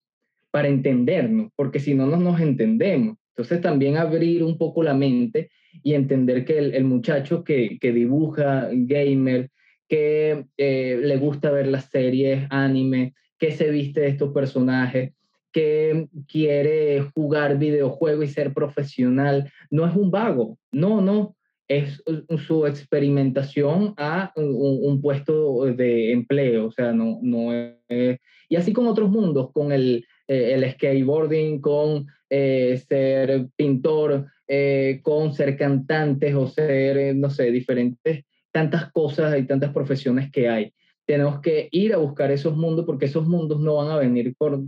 para 0.49 0.67
entendernos, 0.67 1.51
porque 1.55 1.79
si 1.79 1.93
no, 1.93 2.05
no 2.05 2.17
nos 2.17 2.41
entendemos. 2.41 3.17
Entonces 3.29 3.61
también 3.61 3.97
abrir 3.97 4.43
un 4.43 4.57
poco 4.57 4.83
la 4.83 4.93
mente 4.93 5.49
y 5.83 5.93
entender 5.93 6.43
que 6.43 6.57
el, 6.57 6.83
muchacho 6.83 7.43
que, 7.43 7.77
que, 7.79 7.93
dibuja, 7.93 8.69
gamer, 8.71 9.49
que 9.87 10.45
eh, 10.57 10.99
le 11.01 11.17
gusta 11.17 11.51
ver 11.51 11.67
las 11.67 11.85
series, 11.85 12.45
anime, 12.49 13.13
que 13.37 13.51
se 13.51 13.71
viste 13.71 14.01
de 14.01 14.07
estos 14.07 14.33
personajes, 14.33 15.13
que 15.51 16.07
quiere 16.27 17.01
jugar 17.13 17.57
videojuegos 17.57 18.25
y 18.25 18.27
ser 18.27 18.53
profesional, 18.53 19.51
no 19.69 19.85
es 19.85 19.95
un 19.95 20.11
vago, 20.11 20.57
no, 20.71 21.01
no, 21.01 21.35
es 21.71 22.03
su 22.45 22.67
experimentación 22.67 23.93
a 23.95 24.33
un, 24.35 25.01
puesto 25.01 25.63
de 25.65 26.11
empleo, 26.11 26.67
o 26.67 26.71
sea, 26.71 26.91
no, 26.91 27.19
no 27.21 27.53
es... 27.53 28.19
Y 28.49 28.57
así 28.57 28.73
con 28.73 28.87
otros 28.87 29.09
mundos, 29.09 29.51
con 29.53 29.71
el, 29.71 30.05
eh, 30.27 30.53
el 30.53 30.69
skateboarding, 30.69 31.61
con 31.61 32.07
eh, 32.29 32.81
ser 32.89 33.47
pintor, 33.55 34.27
eh, 34.45 34.99
con 35.01 35.33
ser 35.33 35.55
cantantes 35.55 36.35
o 36.35 36.45
ser, 36.47 37.15
no 37.15 37.29
sé, 37.29 37.51
diferentes, 37.51 38.25
tantas 38.51 38.91
cosas 38.91 39.39
y 39.39 39.47
tantas 39.47 39.71
profesiones 39.71 40.29
que 40.29 40.49
hay. 40.49 40.73
Tenemos 41.05 41.39
que 41.39 41.69
ir 41.71 41.93
a 41.93 41.97
buscar 41.97 42.31
esos 42.31 42.57
mundos 42.57 42.85
porque 42.85 43.05
esos 43.05 43.25
mundos 43.25 43.61
no 43.61 43.75
van 43.75 43.91
a 43.91 43.97
venir 43.97 44.35
por, 44.37 44.59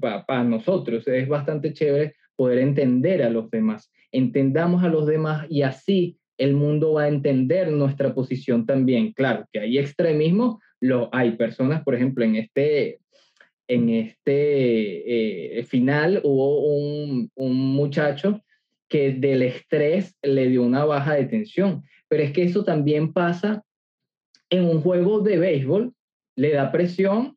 para 0.00 0.44
nosotros. 0.44 1.06
Es 1.06 1.28
bastante 1.28 1.74
chévere 1.74 2.14
poder 2.34 2.60
entender 2.60 3.22
a 3.22 3.28
los 3.28 3.50
demás. 3.50 3.92
Entendamos 4.10 4.82
a 4.82 4.88
los 4.88 5.06
demás 5.06 5.46
y 5.50 5.60
así 5.60 6.18
el 6.38 6.54
mundo 6.54 6.94
va 6.94 7.04
a 7.04 7.08
entender 7.08 7.70
nuestra 7.70 8.14
posición 8.14 8.66
también. 8.66 9.12
Claro 9.12 9.46
que 9.52 9.60
hay 9.60 9.78
extremismo, 9.78 10.60
lo, 10.80 11.08
hay 11.12 11.32
personas, 11.32 11.82
por 11.82 11.94
ejemplo, 11.94 12.24
en 12.24 12.36
este 12.36 13.00
en 13.68 13.88
este 13.90 15.58
eh, 15.58 15.64
final 15.64 16.20
hubo 16.22 16.60
un, 16.60 17.30
muchacho 17.36 18.40
que 18.88 19.12
del 19.12 19.42
estrés 19.42 20.16
le 20.22 20.48
dio 20.48 20.62
una 20.62 20.84
baja 20.84 21.14
de 21.14 21.24
tensión. 21.24 21.82
Pero 22.08 22.22
es 22.22 22.32
que 22.32 22.44
eso 22.44 22.64
también 22.64 23.12
pasa 23.12 23.64
en 24.50 24.64
un 24.64 24.80
juego 24.80 25.20
de 25.20 25.38
béisbol, 25.38 25.92
le 26.36 26.52
da 26.52 26.70
presión. 26.70 27.36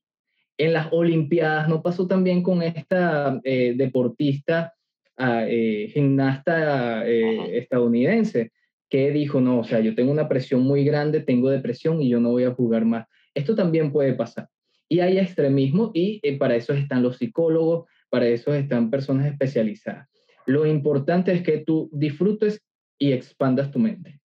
En 0.58 0.74
las 0.74 0.90
Olimpiadas 0.92 1.68
no 1.68 1.82
pasó 1.82 2.06
también 2.06 2.44
con 2.44 2.62
esta 2.62 3.40
eh, 3.44 3.74
deportista, 3.76 4.74
ah, 5.18 5.46
eh, 5.48 5.90
gimnasta 5.92 7.08
estadounidense, 7.08 8.52
que 8.90 9.12
dijo, 9.12 9.40
no, 9.42 9.60
o 9.60 9.64
sea, 9.64 9.80
yo 9.80 9.96
tengo 9.96 10.12
una 10.12 10.28
presión 10.28 10.62
muy 10.62 10.84
grande, 10.84 11.22
tengo 11.22 11.50
depresión 11.50 12.02
y 12.02 12.10
yo 12.10 12.20
no 12.20 12.32
voy 12.32 12.44
a 12.44 12.54
jugar 12.54 12.86
más. 12.86 13.08
Esto 13.34 13.56
también 13.56 13.92
puede 13.92 14.14
pasar. 14.14 14.50
y 14.92 15.02
hay 15.02 15.20
extremismo 15.20 15.92
y 15.94 16.20
eh, 16.24 16.38
para 16.38 16.56
eso 16.56 16.74
están 16.74 17.04
los 17.04 17.18
psicólogos, 17.18 17.88
para 18.10 18.28
eso 18.28 18.54
están 18.56 18.90
personas 18.90 19.28
especializadas. 19.28 20.08
Lo 20.48 20.66
importante 20.66 21.32
es 21.32 21.44
que 21.44 21.60
tú 21.60 21.90
disfrutes 21.94 22.64
y 22.98 23.12
expandas 23.12 23.70
tu 23.70 23.78
mente. 23.78 24.20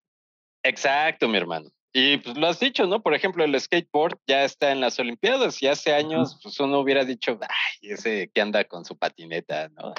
Exacto, 0.62 1.28
mi 1.28 1.36
hermano. 1.36 1.70
Y 1.92 2.16
pues 2.16 2.36
lo 2.36 2.48
has 2.48 2.58
dicho, 2.58 2.86
¿no? 2.86 3.02
Por 3.02 3.14
ejemplo, 3.14 3.44
el 3.44 3.60
skateboard 3.60 4.18
ya 4.26 4.44
está 4.44 4.72
en 4.72 4.80
las 4.80 4.98
Olimpiadas 4.98 5.62
y 5.62 5.68
hace 5.68 5.92
años 5.92 6.40
pues 6.42 6.58
uno 6.58 6.80
hubiera 6.80 7.04
dicho, 7.04 7.38
ay, 7.40 7.90
ese 7.90 8.30
que 8.34 8.40
anda 8.40 8.64
con 8.64 8.84
su 8.84 8.96
patineta, 8.96 9.68
¿no? 9.68 9.94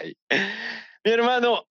Mi 1.06 1.12
hermano, 1.12 1.68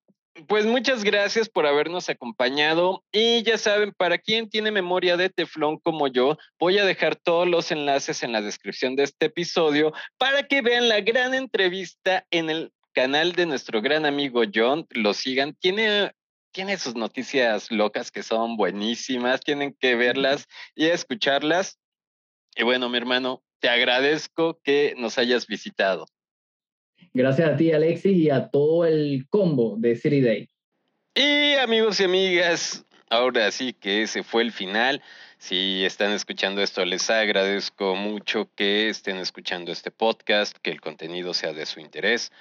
pues 0.48 0.66
muchas 0.66 1.04
gracias 1.04 1.48
por 1.48 1.66
habernos 1.66 2.08
acompañado 2.08 3.04
y 3.12 3.42
ya 3.42 3.56
saben, 3.56 3.92
para 3.96 4.18
quien 4.18 4.48
tiene 4.48 4.70
memoria 4.70 5.16
de 5.16 5.30
teflón 5.30 5.78
como 5.78 6.08
yo, 6.08 6.36
voy 6.58 6.78
a 6.78 6.84
dejar 6.84 7.16
todos 7.16 7.46
los 7.46 7.70
enlaces 7.70 8.22
en 8.22 8.32
la 8.32 8.42
descripción 8.42 8.96
de 8.96 9.04
este 9.04 9.26
episodio 9.26 9.92
para 10.18 10.42
que 10.46 10.62
vean 10.62 10.88
la 10.88 11.00
gran 11.00 11.34
entrevista 11.34 12.26
en 12.30 12.50
el 12.50 12.72
canal 12.92 13.32
de 13.32 13.46
nuestro 13.46 13.80
gran 13.80 14.06
amigo 14.06 14.42
John, 14.52 14.86
lo 14.90 15.14
sigan, 15.14 15.54
tiene 15.54 16.12
tiene 16.54 16.78
sus 16.78 16.94
noticias 16.94 17.72
locas 17.72 18.12
que 18.12 18.22
son 18.22 18.56
buenísimas, 18.56 19.40
tienen 19.40 19.74
que 19.74 19.96
verlas 19.96 20.46
y 20.76 20.86
escucharlas. 20.86 21.80
Y 22.54 22.62
bueno, 22.62 22.88
mi 22.88 22.96
hermano, 22.96 23.42
te 23.58 23.68
agradezco 23.68 24.60
que 24.62 24.94
nos 24.96 25.18
hayas 25.18 25.48
visitado. 25.48 26.06
Gracias 27.16 27.48
a 27.48 27.56
ti, 27.56 27.70
Alexis, 27.70 28.16
y 28.16 28.28
a 28.28 28.48
todo 28.48 28.84
el 28.84 29.28
combo 29.30 29.76
de 29.78 29.94
City 29.94 30.20
Day. 30.20 30.48
Y 31.14 31.54
amigos 31.54 32.00
y 32.00 32.04
amigas, 32.04 32.84
ahora 33.08 33.52
sí 33.52 33.72
que 33.72 34.02
ese 34.02 34.24
fue 34.24 34.42
el 34.42 34.50
final. 34.50 35.00
Si 35.38 35.84
están 35.84 36.10
escuchando 36.10 36.60
esto, 36.60 36.84
les 36.84 37.08
agradezco 37.10 37.94
mucho 37.94 38.50
que 38.56 38.88
estén 38.88 39.18
escuchando 39.18 39.70
este 39.70 39.92
podcast, 39.92 40.56
que 40.60 40.70
el 40.72 40.80
contenido 40.80 41.34
sea 41.34 41.52
de 41.52 41.66
su 41.66 41.78
interés. 41.78 42.32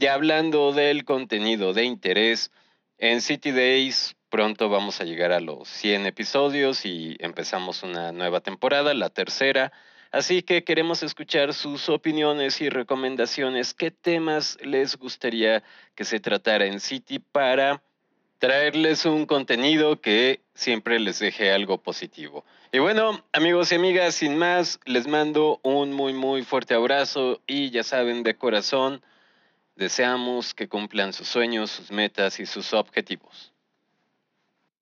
Y 0.00 0.06
hablando 0.06 0.72
del 0.72 1.04
contenido 1.04 1.72
de 1.72 1.84
interés, 1.84 2.50
en 2.98 3.20
City 3.20 3.52
Days 3.52 4.16
pronto 4.30 4.68
vamos 4.68 5.00
a 5.00 5.04
llegar 5.04 5.30
a 5.30 5.38
los 5.38 5.68
100 5.68 6.06
episodios 6.06 6.84
y 6.84 7.16
empezamos 7.20 7.84
una 7.84 8.10
nueva 8.10 8.40
temporada, 8.40 8.94
la 8.94 9.10
tercera. 9.10 9.72
Así 10.10 10.42
que 10.42 10.64
queremos 10.64 11.02
escuchar 11.02 11.52
sus 11.52 11.88
opiniones 11.88 12.60
y 12.60 12.68
recomendaciones. 12.68 13.74
¿Qué 13.74 13.90
temas 13.90 14.58
les 14.62 14.96
gustaría 14.96 15.62
que 15.94 16.04
se 16.04 16.20
tratara 16.20 16.66
en 16.66 16.80
City 16.80 17.18
para 17.18 17.82
traerles 18.38 19.04
un 19.04 19.26
contenido 19.26 20.00
que 20.00 20.40
siempre 20.54 20.98
les 20.98 21.18
deje 21.18 21.52
algo 21.52 21.82
positivo? 21.82 22.44
Y 22.72 22.78
bueno, 22.78 23.24
amigos 23.32 23.72
y 23.72 23.74
amigas, 23.74 24.14
sin 24.14 24.38
más, 24.38 24.80
les 24.84 25.06
mando 25.06 25.60
un 25.62 25.92
muy, 25.92 26.12
muy 26.12 26.42
fuerte 26.42 26.74
abrazo 26.74 27.40
y 27.46 27.70
ya 27.70 27.82
saben, 27.82 28.22
de 28.22 28.36
corazón, 28.36 29.02
Deseamos 29.78 30.54
que 30.54 30.68
cumplan 30.68 31.12
sus 31.12 31.28
sueños, 31.28 31.70
sus 31.70 31.92
metas 31.92 32.40
y 32.40 32.46
sus 32.46 32.74
objetivos. 32.74 33.52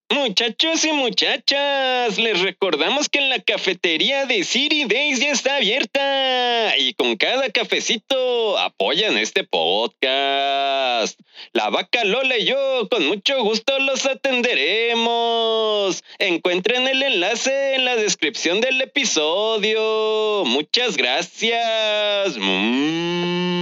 Muchachos 0.08 0.84
y 0.84 0.92
muchachas, 0.92 2.16
les 2.16 2.40
recordamos 2.40 3.08
que 3.08 3.20
la 3.20 3.40
cafetería 3.40 4.24
de 4.24 4.44
City 4.44 4.84
Days 4.84 5.18
ya 5.18 5.32
está 5.32 5.56
abierta 5.56 6.78
y 6.78 6.94
con 6.94 7.16
cada 7.16 7.50
cafecito 7.50 8.56
apoyan 8.56 9.18
este 9.18 9.42
podcast. 9.42 11.18
La 11.52 11.70
vaca 11.70 12.04
Lola 12.04 12.38
y 12.38 12.44
yo 12.44 12.88
con 12.88 13.04
mucho 13.08 13.42
gusto 13.42 13.80
los 13.80 14.06
atenderemos. 14.06 16.04
Encuentren 16.20 16.86
el 16.86 17.02
enlace 17.02 17.74
en 17.74 17.84
la 17.84 17.96
descripción 17.96 18.60
del 18.60 18.80
episodio. 18.80 20.44
Muchas 20.46 20.96
gracias. 20.96 22.36
Mm. 22.38 23.56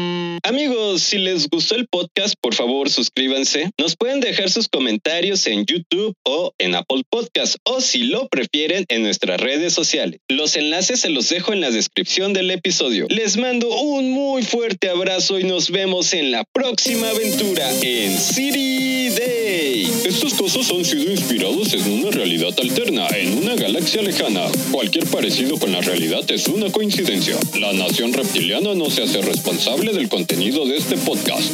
Amigos, 0.47 1.01
si 1.01 1.17
les 1.17 1.49
gustó 1.49 1.75
el 1.75 1.89
podcast, 1.89 2.35
por 2.39 2.55
favor 2.55 2.91
suscríbanse. 2.91 3.71
Nos 3.79 3.97
pueden 3.97 4.21
dejar 4.21 4.51
sus 4.51 4.69
comentarios 4.69 5.47
en 5.47 5.65
YouTube 5.65 6.15
o 6.23 6.34
en 6.59 6.75
Apple 6.75 7.03
Podcast 7.09 7.57
o 7.65 7.81
si 7.81 8.05
lo 8.05 8.29
prefieren 8.29 8.85
en 8.89 9.03
nuestras 9.03 9.41
redes 9.41 9.73
sociales. 9.73 10.21
Los 10.29 10.57
enlaces 10.57 11.01
se 11.01 11.11
los 11.11 11.29
dejo 11.29 11.53
en 11.53 11.61
la 11.61 11.71
descripción 11.71 12.33
del 12.33 12.51
episodio. 12.51 13.07
Les 13.09 13.37
mando 13.37 13.69
un 13.69 14.11
muy 14.11 14.43
fuerte 14.43 14.89
abrazo 14.89 15.39
y 15.39 15.45
nos 15.45 15.71
vemos 15.71 16.13
en 16.13 16.31
la 16.31 16.45
próxima 16.53 17.11
aventura 17.11 17.71
en 17.83 18.19
City 18.19 19.11
Day. 19.11 19.91
Estos 20.05 20.35
cosas 20.35 20.71
han 20.71 20.85
sido 20.85 21.11
inspirados 21.11 21.73
en 21.75 21.91
una 21.91 22.11
realidad 22.11 22.55
alterna, 22.59 23.07
en 23.17 23.39
una 23.39 23.55
galaxia 23.55 24.03
lejana. 24.03 24.47
Cualquier 24.71 25.07
parecido 25.07 25.59
con 25.59 25.73
la 25.73 25.81
realidad 25.81 26.29
es 26.31 26.47
una 26.49 26.71
coincidencia. 26.71 27.37
La 27.59 27.73
nación 27.73 28.13
reptiliana 28.13 28.75
no 28.75 28.91
se 28.91 29.03
hace 29.03 29.23
responsable 29.23 29.93
del 29.93 30.09
contenido 30.09 30.65
de 30.67 30.77
este 30.77 30.97
podcast. 30.97 31.51